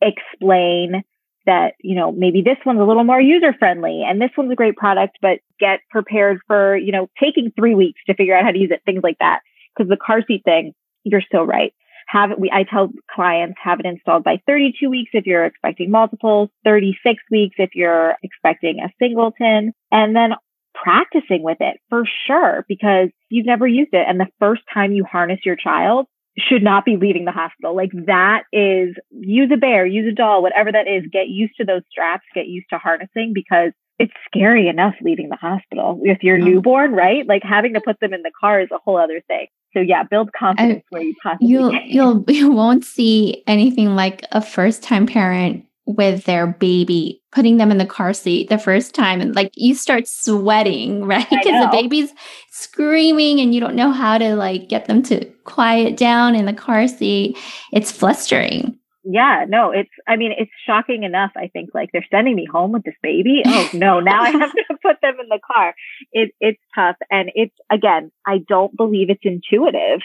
explain 0.00 1.02
that, 1.46 1.74
you 1.82 1.94
know, 1.94 2.12
maybe 2.12 2.42
this 2.42 2.58
one's 2.64 2.80
a 2.80 2.84
little 2.84 3.04
more 3.04 3.20
user 3.20 3.52
friendly 3.58 4.02
and 4.06 4.20
this 4.20 4.30
one's 4.36 4.52
a 4.52 4.56
great 4.56 4.76
product, 4.76 5.18
but 5.20 5.40
get 5.58 5.80
prepared 5.90 6.38
for, 6.46 6.76
you 6.76 6.92
know, 6.92 7.08
taking 7.18 7.52
three 7.56 7.74
weeks 7.74 8.00
to 8.06 8.14
figure 8.14 8.36
out 8.36 8.44
how 8.44 8.50
to 8.50 8.58
use 8.58 8.70
it, 8.70 8.82
things 8.84 9.02
like 9.02 9.18
that. 9.18 9.40
Cause 9.76 9.88
the 9.88 9.96
car 9.96 10.22
seat 10.26 10.42
thing, 10.44 10.74
you're 11.04 11.22
still 11.22 11.44
right. 11.44 11.72
Have 12.10 12.32
it, 12.32 12.40
we, 12.40 12.50
I 12.52 12.64
tell 12.64 12.90
clients 13.14 13.58
have 13.62 13.80
it 13.80 13.86
installed 13.86 14.24
by 14.24 14.40
32 14.46 14.90
weeks 14.90 15.10
if 15.14 15.26
you're 15.26 15.44
expecting 15.44 15.90
multiples, 15.90 16.50
36 16.64 17.22
weeks 17.30 17.56
if 17.58 17.70
you're 17.74 18.14
expecting 18.22 18.80
a 18.80 18.92
singleton, 18.98 19.72
and 19.92 20.16
then 20.16 20.32
practicing 20.74 21.42
with 21.42 21.58
it 21.60 21.78
for 21.88 22.04
sure 22.26 22.64
because 22.68 23.08
you've 23.28 23.46
never 23.46 23.66
used 23.66 23.92
it. 23.92 24.04
And 24.08 24.18
the 24.18 24.28
first 24.38 24.62
time 24.72 24.92
you 24.92 25.04
harness 25.04 25.40
your 25.44 25.56
child, 25.56 26.06
should 26.38 26.62
not 26.62 26.84
be 26.84 26.96
leaving 26.96 27.24
the 27.24 27.32
hospital. 27.32 27.74
Like 27.74 27.90
that 28.06 28.44
is 28.52 28.94
use 29.10 29.50
a 29.52 29.56
bear, 29.56 29.86
use 29.86 30.10
a 30.10 30.14
doll, 30.14 30.42
whatever 30.42 30.72
that 30.72 30.88
is, 30.88 31.04
get 31.12 31.28
used 31.28 31.56
to 31.56 31.64
those 31.64 31.82
straps, 31.90 32.24
get 32.34 32.46
used 32.46 32.66
to 32.70 32.78
harnessing 32.78 33.32
because 33.34 33.72
it's 33.98 34.12
scary 34.26 34.68
enough 34.68 34.94
leaving 35.02 35.28
the 35.28 35.36
hospital 35.36 35.98
with 36.00 36.18
your 36.22 36.38
newborn, 36.38 36.92
right? 36.92 37.26
Like 37.26 37.42
having 37.42 37.74
to 37.74 37.80
put 37.80 38.00
them 38.00 38.14
in 38.14 38.22
the 38.22 38.32
car 38.40 38.60
is 38.60 38.70
a 38.72 38.78
whole 38.78 38.96
other 38.96 39.20
thing. 39.26 39.48
So 39.72 39.80
yeah, 39.80 40.02
build 40.02 40.32
confidence 40.32 40.84
where 40.90 41.02
you 41.02 41.14
possibly 41.22 41.48
you'll, 41.48 41.70
can. 41.70 41.82
You'll 41.86 42.24
you 42.28 42.50
won't 42.50 42.84
see 42.84 43.42
anything 43.46 43.94
like 43.94 44.24
a 44.32 44.40
first 44.40 44.82
time 44.82 45.06
parent 45.06 45.64
with 45.86 46.24
their 46.24 46.46
baby, 46.46 47.22
putting 47.32 47.56
them 47.56 47.70
in 47.70 47.78
the 47.78 47.86
car 47.86 48.12
seat 48.12 48.48
the 48.48 48.58
first 48.58 48.94
time, 48.94 49.20
and 49.20 49.34
like 49.34 49.50
you 49.54 49.74
start 49.74 50.08
sweating, 50.08 51.04
right? 51.06 51.28
Because 51.28 51.64
the 51.64 51.70
baby's 51.72 52.12
screaming 52.50 53.40
and 53.40 53.54
you 53.54 53.60
don't 53.60 53.76
know 53.76 53.92
how 53.92 54.18
to 54.18 54.34
like 54.36 54.68
get 54.68 54.86
them 54.86 55.02
to 55.04 55.24
quiet 55.44 55.96
down 55.96 56.34
in 56.34 56.46
the 56.46 56.52
car 56.52 56.88
seat. 56.88 57.38
It's 57.72 57.92
flustering. 57.92 58.79
Yeah, 59.02 59.46
no, 59.48 59.70
it's, 59.70 59.90
I 60.06 60.16
mean, 60.16 60.32
it's 60.36 60.50
shocking 60.66 61.04
enough. 61.04 61.30
I 61.36 61.48
think 61.48 61.70
like 61.72 61.90
they're 61.92 62.06
sending 62.10 62.36
me 62.36 62.46
home 62.50 62.72
with 62.72 62.82
this 62.82 62.94
baby. 63.02 63.42
Oh 63.46 63.70
no, 63.72 64.00
now 64.00 64.22
I 64.22 64.30
have 64.30 64.52
to 64.52 64.64
put 64.82 64.96
them 65.00 65.14
in 65.20 65.28
the 65.28 65.40
car. 65.44 65.74
It, 66.12 66.32
it's 66.40 66.60
tough. 66.74 66.96
And 67.10 67.30
it's, 67.34 67.54
again, 67.70 68.12
I 68.26 68.38
don't 68.46 68.76
believe 68.76 69.08
it's 69.08 69.20
intuitive. 69.22 70.00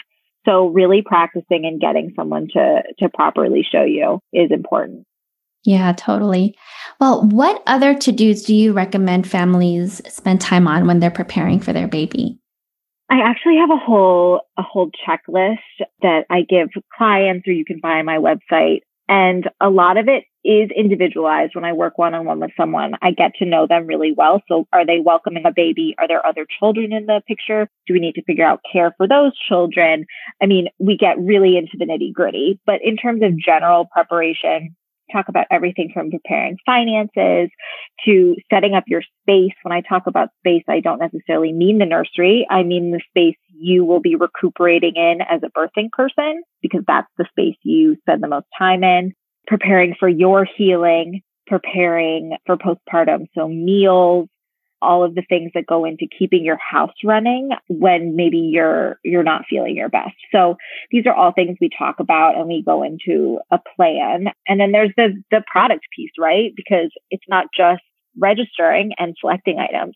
So 0.46 0.68
really 0.68 1.02
practicing 1.02 1.66
and 1.66 1.80
getting 1.80 2.12
someone 2.16 2.48
to, 2.52 2.82
to 3.00 3.08
properly 3.08 3.66
show 3.70 3.82
you 3.82 4.20
is 4.32 4.50
important. 4.50 5.06
Yeah, 5.64 5.92
totally. 5.92 6.56
Well, 7.00 7.22
what 7.26 7.62
other 7.66 7.94
to 7.94 8.12
dos 8.12 8.42
do 8.42 8.54
you 8.54 8.72
recommend 8.72 9.28
families 9.28 10.00
spend 10.08 10.40
time 10.40 10.68
on 10.68 10.86
when 10.86 11.00
they're 11.00 11.10
preparing 11.10 11.58
for 11.58 11.72
their 11.72 11.88
baby? 11.88 12.38
I 13.08 13.20
actually 13.20 13.58
have 13.58 13.70
a 13.70 13.76
whole 13.76 14.40
a 14.56 14.62
whole 14.62 14.90
checklist 15.06 15.58
that 16.02 16.26
I 16.28 16.42
give 16.42 16.68
clients 16.96 17.46
or 17.46 17.52
you 17.52 17.64
can 17.64 17.80
find 17.80 18.00
on 18.00 18.04
my 18.06 18.18
website 18.18 18.80
and 19.08 19.48
a 19.60 19.70
lot 19.70 19.96
of 19.96 20.08
it 20.08 20.24
is 20.44 20.70
individualized 20.76 21.54
when 21.54 21.64
I 21.64 21.72
work 21.72 21.98
one 21.98 22.14
on 22.14 22.24
one 22.24 22.40
with 22.40 22.50
someone. 22.56 22.94
I 23.02 23.10
get 23.12 23.34
to 23.38 23.44
know 23.44 23.66
them 23.66 23.86
really 23.86 24.12
well. 24.16 24.42
So 24.48 24.66
are 24.72 24.86
they 24.86 25.00
welcoming 25.00 25.44
a 25.46 25.52
baby? 25.52 25.94
Are 25.98 26.08
there 26.08 26.24
other 26.24 26.46
children 26.58 26.92
in 26.92 27.06
the 27.06 27.20
picture? 27.26 27.68
Do 27.86 27.94
we 27.94 28.00
need 28.00 28.14
to 28.14 28.22
figure 28.22 28.44
out 28.44 28.60
care 28.70 28.94
for 28.96 29.08
those 29.08 29.32
children? 29.48 30.06
I 30.42 30.46
mean, 30.46 30.68
we 30.78 30.96
get 30.96 31.18
really 31.18 31.56
into 31.56 31.76
the 31.78 31.84
nitty 31.84 32.12
gritty, 32.12 32.60
but 32.66 32.80
in 32.82 32.96
terms 32.96 33.22
of 33.22 33.38
general 33.38 33.86
preparation, 33.92 34.76
talk 35.12 35.28
about 35.28 35.46
everything 35.50 35.90
from 35.92 36.10
preparing 36.10 36.56
finances 36.64 37.50
to 38.04 38.36
setting 38.52 38.74
up 38.74 38.84
your 38.86 39.02
space. 39.22 39.54
When 39.62 39.72
I 39.72 39.80
talk 39.80 40.06
about 40.06 40.30
space, 40.38 40.64
I 40.68 40.80
don't 40.80 40.98
necessarily 40.98 41.52
mean 41.52 41.78
the 41.78 41.86
nursery. 41.86 42.46
I 42.50 42.62
mean 42.62 42.90
the 42.90 43.00
space 43.08 43.36
you 43.58 43.84
will 43.84 44.00
be 44.00 44.16
recuperating 44.16 44.96
in 44.96 45.18
as 45.22 45.40
a 45.42 45.50
birthing 45.58 45.90
person 45.92 46.42
because 46.62 46.82
that's 46.86 47.08
the 47.18 47.26
space 47.30 47.56
you 47.62 47.96
spend 48.00 48.22
the 48.22 48.28
most 48.28 48.46
time 48.58 48.84
in. 48.84 49.12
Preparing 49.46 49.94
for 49.98 50.08
your 50.08 50.46
healing, 50.56 51.22
preparing 51.46 52.36
for 52.46 52.56
postpartum. 52.56 53.26
So 53.34 53.48
meals, 53.48 54.28
all 54.86 55.04
of 55.04 55.14
the 55.14 55.24
things 55.28 55.50
that 55.54 55.66
go 55.66 55.84
into 55.84 56.06
keeping 56.18 56.44
your 56.44 56.58
house 56.58 56.94
running 57.04 57.50
when 57.68 58.14
maybe 58.14 58.38
you're 58.38 58.98
you're 59.04 59.24
not 59.24 59.42
feeling 59.50 59.76
your 59.76 59.88
best. 59.88 60.14
So 60.32 60.56
these 60.90 61.06
are 61.06 61.14
all 61.14 61.32
things 61.32 61.58
we 61.60 61.70
talk 61.76 61.96
about 61.98 62.36
and 62.36 62.46
we 62.46 62.62
go 62.64 62.82
into 62.82 63.40
a 63.50 63.58
plan. 63.76 64.26
And 64.46 64.60
then 64.60 64.72
there's 64.72 64.92
the 64.96 65.20
the 65.30 65.42
product 65.50 65.84
piece, 65.94 66.12
right? 66.18 66.52
Because 66.54 66.90
it's 67.10 67.24
not 67.28 67.46
just 67.56 67.82
registering 68.18 68.92
and 68.98 69.16
selecting 69.20 69.58
items. 69.58 69.94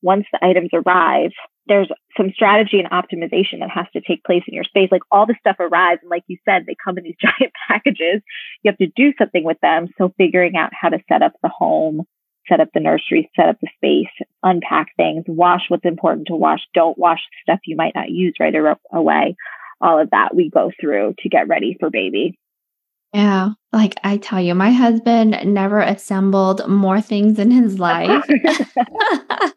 Once 0.00 0.26
the 0.32 0.44
items 0.44 0.70
arrive, 0.72 1.32
there's 1.66 1.90
some 2.16 2.30
strategy 2.34 2.80
and 2.80 2.90
optimization 2.90 3.60
that 3.60 3.70
has 3.70 3.86
to 3.92 4.00
take 4.00 4.24
place 4.24 4.42
in 4.48 4.54
your 4.54 4.64
space. 4.64 4.88
Like 4.90 5.02
all 5.10 5.26
the 5.26 5.36
stuff 5.38 5.56
arrives, 5.60 6.00
and 6.02 6.10
like 6.10 6.24
you 6.26 6.38
said, 6.44 6.64
they 6.66 6.76
come 6.82 6.98
in 6.98 7.04
these 7.04 7.16
giant 7.20 7.52
packages. 7.68 8.22
You 8.62 8.70
have 8.70 8.78
to 8.78 8.88
do 8.96 9.12
something 9.18 9.44
with 9.44 9.58
them. 9.60 9.88
So 9.98 10.12
figuring 10.16 10.56
out 10.56 10.70
how 10.72 10.88
to 10.88 10.98
set 11.08 11.22
up 11.22 11.34
the 11.42 11.50
home, 11.50 12.04
set 12.48 12.60
up 12.60 12.68
the 12.74 12.80
nursery, 12.80 13.30
set 13.36 13.48
up 13.48 13.56
the 13.60 13.68
space, 13.76 14.26
unpack 14.42 14.88
things, 14.96 15.24
wash 15.26 15.62
what's 15.68 15.84
important 15.84 16.28
to 16.28 16.36
wash, 16.36 16.60
don't 16.74 16.98
wash 16.98 17.20
stuff 17.42 17.60
you 17.64 17.76
might 17.76 17.94
not 17.94 18.10
use 18.10 18.34
right 18.40 18.54
away. 18.92 19.36
All 19.80 20.00
of 20.00 20.10
that 20.10 20.34
we 20.34 20.50
go 20.50 20.72
through 20.80 21.14
to 21.20 21.28
get 21.28 21.48
ready 21.48 21.76
for 21.78 21.90
baby. 21.90 22.38
Yeah, 23.14 23.50
like 23.72 23.94
I 24.04 24.18
tell 24.18 24.40
you, 24.40 24.54
my 24.54 24.70
husband 24.70 25.38
never 25.44 25.80
assembled 25.80 26.68
more 26.68 27.00
things 27.00 27.38
in 27.38 27.50
his 27.50 27.78
life. 27.78 28.24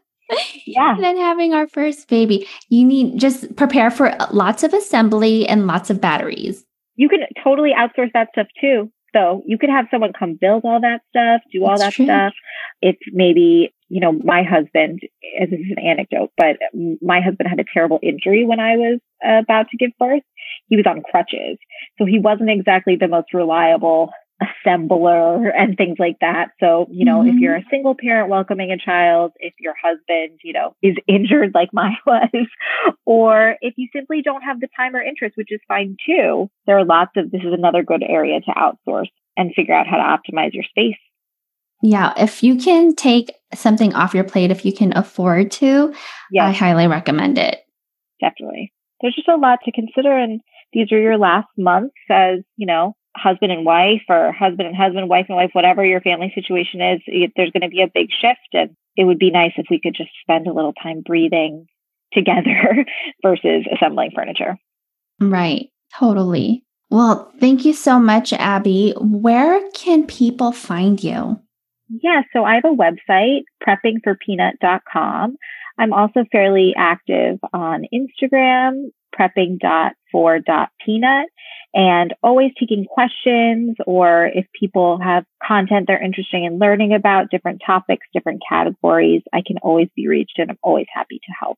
yeah. 0.65 0.95
than 0.99 1.17
having 1.17 1.53
our 1.53 1.67
first 1.67 2.07
baby. 2.07 2.47
You 2.69 2.85
need 2.85 3.19
just 3.19 3.55
prepare 3.55 3.91
for 3.91 4.15
lots 4.31 4.63
of 4.63 4.73
assembly 4.73 5.47
and 5.47 5.67
lots 5.67 5.89
of 5.89 5.99
batteries. 5.99 6.63
You 6.95 7.09
can 7.09 7.19
totally 7.43 7.71
outsource 7.77 8.11
that 8.13 8.29
stuff 8.31 8.47
too. 8.59 8.91
So 9.13 9.43
you 9.45 9.57
could 9.57 9.69
have 9.69 9.87
someone 9.91 10.13
come 10.17 10.37
build 10.39 10.63
all 10.63 10.79
that 10.81 11.01
stuff, 11.09 11.41
do 11.51 11.63
all 11.63 11.77
That's 11.77 11.81
that 11.81 11.93
true. 11.93 12.05
stuff. 12.05 12.33
It's 12.81 13.01
maybe, 13.11 13.73
you 13.89 13.99
know, 13.99 14.11
my 14.13 14.43
husband, 14.43 15.01
this 15.01 15.59
is 15.59 15.73
an 15.75 15.83
anecdote, 15.85 16.31
but 16.37 16.57
my 17.01 17.19
husband 17.21 17.49
had 17.49 17.59
a 17.59 17.65
terrible 17.73 17.99
injury 18.01 18.45
when 18.45 18.59
I 18.59 18.77
was 18.77 18.99
about 19.21 19.67
to 19.71 19.77
give 19.77 19.91
birth. 19.99 20.23
He 20.67 20.77
was 20.77 20.85
on 20.87 21.01
crutches. 21.01 21.57
So 21.97 22.05
he 22.05 22.19
wasn't 22.19 22.49
exactly 22.49 22.95
the 22.95 23.09
most 23.09 23.33
reliable 23.33 24.11
assembler 24.41 25.51
and 25.55 25.77
things 25.77 25.97
like 25.99 26.17
that. 26.21 26.49
So, 26.59 26.87
you 26.91 27.05
know, 27.05 27.19
mm-hmm. 27.19 27.29
if 27.29 27.35
you're 27.35 27.55
a 27.55 27.65
single 27.69 27.95
parent 27.95 28.29
welcoming 28.29 28.71
a 28.71 28.77
child, 28.77 29.33
if 29.39 29.53
your 29.59 29.73
husband, 29.81 30.39
you 30.43 30.53
know, 30.53 30.75
is 30.81 30.95
injured 31.07 31.51
like 31.53 31.69
mine 31.73 31.97
was, 32.05 32.47
or 33.05 33.55
if 33.61 33.75
you 33.77 33.87
simply 33.93 34.21
don't 34.21 34.41
have 34.41 34.59
the 34.59 34.67
time 34.75 34.95
or 34.95 35.01
interest, 35.01 35.37
which 35.37 35.51
is 35.51 35.59
fine 35.67 35.97
too, 36.05 36.49
there 36.65 36.77
are 36.77 36.85
lots 36.85 37.11
of, 37.15 37.31
this 37.31 37.41
is 37.41 37.53
another 37.53 37.83
good 37.83 38.03
area 38.07 38.39
to 38.39 38.51
outsource 38.51 39.09
and 39.37 39.53
figure 39.55 39.73
out 39.73 39.87
how 39.87 39.97
to 39.97 40.03
optimize 40.03 40.53
your 40.53 40.63
space. 40.63 40.97
Yeah, 41.83 42.13
if 42.17 42.43
you 42.43 42.57
can 42.57 42.95
take 42.95 43.33
something 43.55 43.93
off 43.95 44.13
your 44.13 44.23
plate, 44.23 44.51
if 44.51 44.65
you 44.65 44.73
can 44.73 44.95
afford 44.95 45.49
to, 45.51 45.93
yes. 46.31 46.43
I 46.43 46.51
highly 46.51 46.87
recommend 46.87 47.37
it. 47.39 47.59
Definitely. 48.19 48.71
There's 49.01 49.15
just 49.15 49.27
a 49.27 49.35
lot 49.35 49.59
to 49.65 49.71
consider. 49.71 50.15
And 50.15 50.41
these 50.73 50.91
are 50.91 50.99
your 50.99 51.17
last 51.17 51.47
months 51.57 51.95
as, 52.09 52.41
you 52.55 52.67
know, 52.67 52.95
husband 53.15 53.51
and 53.51 53.65
wife 53.65 54.01
or 54.09 54.31
husband 54.31 54.67
and 54.67 54.75
husband, 54.75 55.09
wife 55.09 55.25
and 55.29 55.35
wife, 55.35 55.51
whatever 55.53 55.85
your 55.85 56.01
family 56.01 56.31
situation 56.33 56.81
is, 56.81 57.01
there's 57.35 57.51
going 57.51 57.61
to 57.61 57.69
be 57.69 57.81
a 57.81 57.91
big 57.93 58.09
shift. 58.09 58.39
And 58.53 58.75
it 58.95 59.05
would 59.05 59.19
be 59.19 59.31
nice 59.31 59.53
if 59.57 59.67
we 59.69 59.79
could 59.79 59.95
just 59.95 60.09
spend 60.21 60.47
a 60.47 60.53
little 60.53 60.73
time 60.73 61.01
breathing 61.01 61.67
together 62.13 62.85
versus 63.23 63.65
assembling 63.73 64.11
furniture. 64.15 64.57
Right. 65.19 65.69
Totally. 65.97 66.63
Well, 66.89 67.31
thank 67.39 67.63
you 67.63 67.73
so 67.73 67.99
much, 67.99 68.33
Abby. 68.33 68.93
Where 68.99 69.69
can 69.71 70.05
people 70.05 70.51
find 70.51 71.01
you? 71.01 71.39
Yeah, 72.01 72.23
so 72.33 72.43
I 72.43 72.55
have 72.55 72.65
a 72.65 72.75
website, 72.75 73.43
preppingforpeanut.com. 73.65 75.37
I'm 75.77 75.93
also 75.93 76.25
fairly 76.31 76.73
active 76.77 77.39
on 77.53 77.85
Instagram, 77.93 78.91
prepping.for.peanut, 79.17 81.29
and 81.73 82.13
always 82.21 82.51
taking 82.59 82.85
questions 82.85 83.77
or 83.85 84.25
if 84.25 84.45
people 84.57 84.99
have 85.01 85.23
content 85.45 85.85
they're 85.87 86.03
interested 86.03 86.43
in 86.43 86.59
learning 86.59 86.93
about 86.93 87.29
different 87.31 87.61
topics, 87.65 88.05
different 88.13 88.41
categories, 88.47 89.21
I 89.33 89.41
can 89.45 89.57
always 89.59 89.87
be 89.95 90.07
reached 90.07 90.37
and 90.37 90.51
I'm 90.51 90.59
always 90.61 90.87
happy 90.93 91.19
to 91.19 91.33
help. 91.39 91.57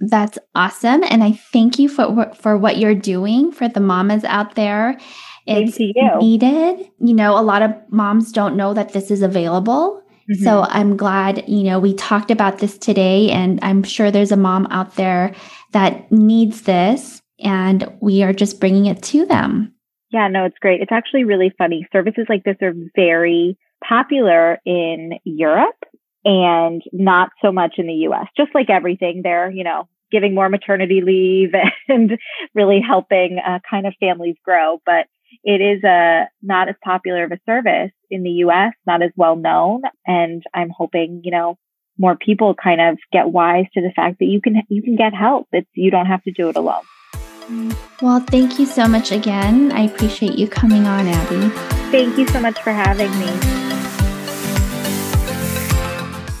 That's 0.00 0.38
awesome. 0.54 1.04
And 1.04 1.22
I 1.22 1.32
thank 1.32 1.78
you 1.78 1.88
for, 1.88 2.32
for 2.34 2.56
what 2.56 2.78
you're 2.78 2.94
doing 2.94 3.52
for 3.52 3.68
the 3.68 3.80
mamas 3.80 4.24
out 4.24 4.54
there. 4.54 4.98
It's 5.46 5.78
you. 5.78 5.94
needed. 6.18 6.90
You 7.00 7.14
know, 7.14 7.38
a 7.38 7.42
lot 7.42 7.62
of 7.62 7.74
moms 7.90 8.32
don't 8.32 8.56
know 8.56 8.72
that 8.74 8.92
this 8.92 9.10
is 9.10 9.22
available. 9.22 10.02
Mm-hmm. 10.30 10.44
So 10.44 10.62
I'm 10.68 10.96
glad, 10.96 11.48
you 11.48 11.64
know, 11.64 11.80
we 11.80 11.94
talked 11.94 12.30
about 12.30 12.58
this 12.58 12.78
today, 12.78 13.30
and 13.30 13.58
I'm 13.62 13.82
sure 13.82 14.10
there's 14.10 14.32
a 14.32 14.36
mom 14.36 14.68
out 14.70 14.94
there 14.94 15.34
that 15.72 16.10
needs 16.12 16.62
this, 16.62 17.19
and 17.42 17.90
we 18.00 18.22
are 18.22 18.32
just 18.32 18.60
bringing 18.60 18.86
it 18.86 19.02
to 19.02 19.26
them. 19.26 19.74
Yeah, 20.10 20.28
no, 20.28 20.44
it's 20.44 20.58
great. 20.58 20.80
It's 20.80 20.92
actually 20.92 21.24
really 21.24 21.52
funny. 21.56 21.86
Services 21.92 22.26
like 22.28 22.44
this 22.44 22.56
are 22.62 22.74
very 22.96 23.56
popular 23.86 24.58
in 24.66 25.12
Europe 25.24 25.76
and 26.24 26.82
not 26.92 27.30
so 27.42 27.52
much 27.52 27.74
in 27.78 27.86
the 27.86 28.08
US. 28.08 28.26
Just 28.36 28.54
like 28.54 28.70
everything, 28.70 29.20
they're, 29.22 29.50
you 29.50 29.64
know, 29.64 29.88
giving 30.10 30.34
more 30.34 30.48
maternity 30.48 31.00
leave 31.04 31.52
and 31.88 32.18
really 32.54 32.80
helping 32.86 33.38
uh, 33.38 33.60
kind 33.68 33.86
of 33.86 33.94
families 34.00 34.36
grow. 34.44 34.80
But 34.84 35.06
it 35.44 35.60
is 35.60 35.84
a 35.84 36.24
not 36.42 36.68
as 36.68 36.74
popular 36.82 37.24
of 37.24 37.32
a 37.32 37.40
service 37.46 37.92
in 38.10 38.24
the 38.24 38.30
US, 38.44 38.72
not 38.86 39.02
as 39.02 39.12
well 39.16 39.36
known. 39.36 39.82
And 40.06 40.42
I'm 40.52 40.70
hoping, 40.76 41.22
you 41.24 41.30
know, 41.30 41.56
more 41.98 42.16
people 42.16 42.54
kind 42.54 42.80
of 42.80 42.98
get 43.12 43.30
wise 43.30 43.66
to 43.74 43.80
the 43.80 43.92
fact 43.94 44.18
that 44.18 44.24
you 44.24 44.40
can 44.40 44.62
you 44.68 44.82
can 44.82 44.96
get 44.96 45.14
help. 45.14 45.48
It's 45.52 45.68
you 45.74 45.90
don't 45.90 46.06
have 46.06 46.22
to 46.24 46.32
do 46.32 46.48
it 46.48 46.56
alone. 46.56 46.82
Well, 48.00 48.20
thank 48.20 48.58
you 48.58 48.66
so 48.66 48.86
much 48.86 49.12
again. 49.12 49.72
I 49.72 49.82
appreciate 49.82 50.38
you 50.38 50.48
coming 50.48 50.86
on, 50.86 51.06
Abby. 51.06 51.48
Thank 51.90 52.16
you 52.16 52.26
so 52.28 52.40
much 52.40 52.60
for 52.62 52.70
having 52.70 53.10
me. 53.18 53.60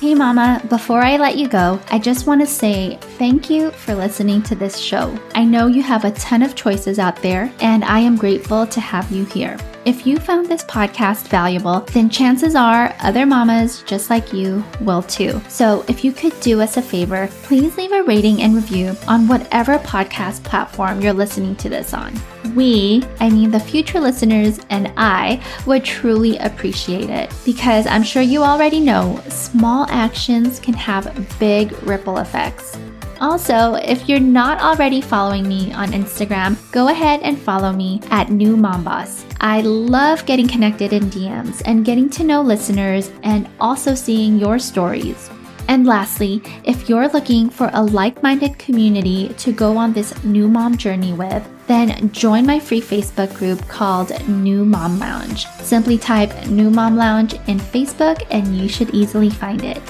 Hey, 0.00 0.14
Mama, 0.14 0.62
before 0.68 1.00
I 1.00 1.18
let 1.18 1.36
you 1.36 1.46
go, 1.46 1.78
I 1.90 1.98
just 1.98 2.26
want 2.26 2.40
to 2.40 2.46
say 2.46 2.98
thank 3.18 3.50
you 3.50 3.70
for 3.72 3.94
listening 3.94 4.42
to 4.44 4.54
this 4.54 4.78
show. 4.78 5.14
I 5.34 5.44
know 5.44 5.66
you 5.66 5.82
have 5.82 6.04
a 6.04 6.12
ton 6.12 6.42
of 6.42 6.54
choices 6.54 6.98
out 6.98 7.20
there, 7.20 7.52
and 7.60 7.84
I 7.84 7.98
am 7.98 8.16
grateful 8.16 8.66
to 8.66 8.80
have 8.80 9.10
you 9.10 9.26
here. 9.26 9.58
If 9.86 10.06
you 10.06 10.18
found 10.18 10.46
this 10.46 10.62
podcast 10.64 11.28
valuable, 11.28 11.80
then 11.92 12.10
chances 12.10 12.54
are 12.54 12.94
other 13.00 13.24
mamas 13.24 13.82
just 13.84 14.10
like 14.10 14.30
you 14.30 14.62
will 14.82 15.02
too. 15.02 15.40
So 15.48 15.86
if 15.88 16.04
you 16.04 16.12
could 16.12 16.38
do 16.40 16.60
us 16.60 16.76
a 16.76 16.82
favor, 16.82 17.30
please 17.44 17.78
leave 17.78 17.92
a 17.92 18.02
rating 18.02 18.42
and 18.42 18.54
review 18.54 18.94
on 19.08 19.26
whatever 19.26 19.78
podcast 19.78 20.44
platform 20.44 21.00
you're 21.00 21.14
listening 21.14 21.56
to 21.56 21.70
this 21.70 21.94
on. 21.94 22.12
We, 22.54 23.02
I 23.20 23.30
mean 23.30 23.50
the 23.50 23.58
future 23.58 24.00
listeners 24.00 24.60
and 24.68 24.92
I, 24.98 25.42
would 25.64 25.82
truly 25.82 26.36
appreciate 26.36 27.08
it 27.08 27.32
because 27.46 27.86
I'm 27.86 28.02
sure 28.02 28.22
you 28.22 28.42
already 28.42 28.80
know 28.80 29.22
small 29.28 29.86
actions 29.88 30.60
can 30.60 30.74
have 30.74 31.38
big 31.38 31.72
ripple 31.84 32.18
effects. 32.18 32.76
Also, 33.18 33.74
if 33.76 34.10
you're 34.10 34.20
not 34.20 34.60
already 34.60 35.00
following 35.00 35.48
me 35.48 35.72
on 35.72 35.92
Instagram, 35.92 36.58
go 36.70 36.88
ahead 36.88 37.20
and 37.22 37.38
follow 37.38 37.72
me 37.72 38.02
at 38.10 38.30
New 38.30 38.58
Mom 38.58 38.84
Boss. 38.84 39.24
I 39.42 39.62
love 39.62 40.26
getting 40.26 40.46
connected 40.46 40.92
in 40.92 41.04
DMs 41.04 41.62
and 41.64 41.84
getting 41.84 42.10
to 42.10 42.24
know 42.24 42.42
listeners 42.42 43.10
and 43.22 43.48
also 43.58 43.94
seeing 43.94 44.36
your 44.36 44.58
stories. 44.58 45.30
And 45.66 45.86
lastly, 45.86 46.42
if 46.64 46.88
you're 46.88 47.08
looking 47.08 47.48
for 47.48 47.70
a 47.72 47.82
like 47.82 48.22
minded 48.22 48.58
community 48.58 49.28
to 49.38 49.52
go 49.52 49.78
on 49.78 49.92
this 49.92 50.24
new 50.24 50.46
mom 50.46 50.76
journey 50.76 51.14
with, 51.14 51.48
then 51.68 52.12
join 52.12 52.44
my 52.44 52.58
free 52.58 52.82
Facebook 52.82 53.32
group 53.34 53.66
called 53.66 54.10
New 54.28 54.64
Mom 54.64 54.98
Lounge. 54.98 55.46
Simply 55.62 55.96
type 55.96 56.48
New 56.48 56.68
Mom 56.68 56.96
Lounge 56.96 57.34
in 57.46 57.58
Facebook 57.58 58.26
and 58.30 58.58
you 58.58 58.68
should 58.68 58.90
easily 58.90 59.30
find 59.30 59.64
it. 59.64 59.80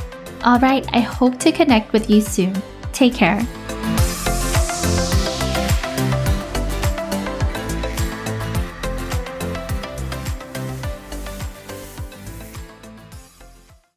All 0.44 0.60
right, 0.60 0.86
I 0.92 1.00
hope 1.00 1.38
to 1.40 1.50
connect 1.50 1.92
with 1.92 2.08
you 2.08 2.20
soon. 2.20 2.54
Take 2.92 3.14
care. 3.14 3.40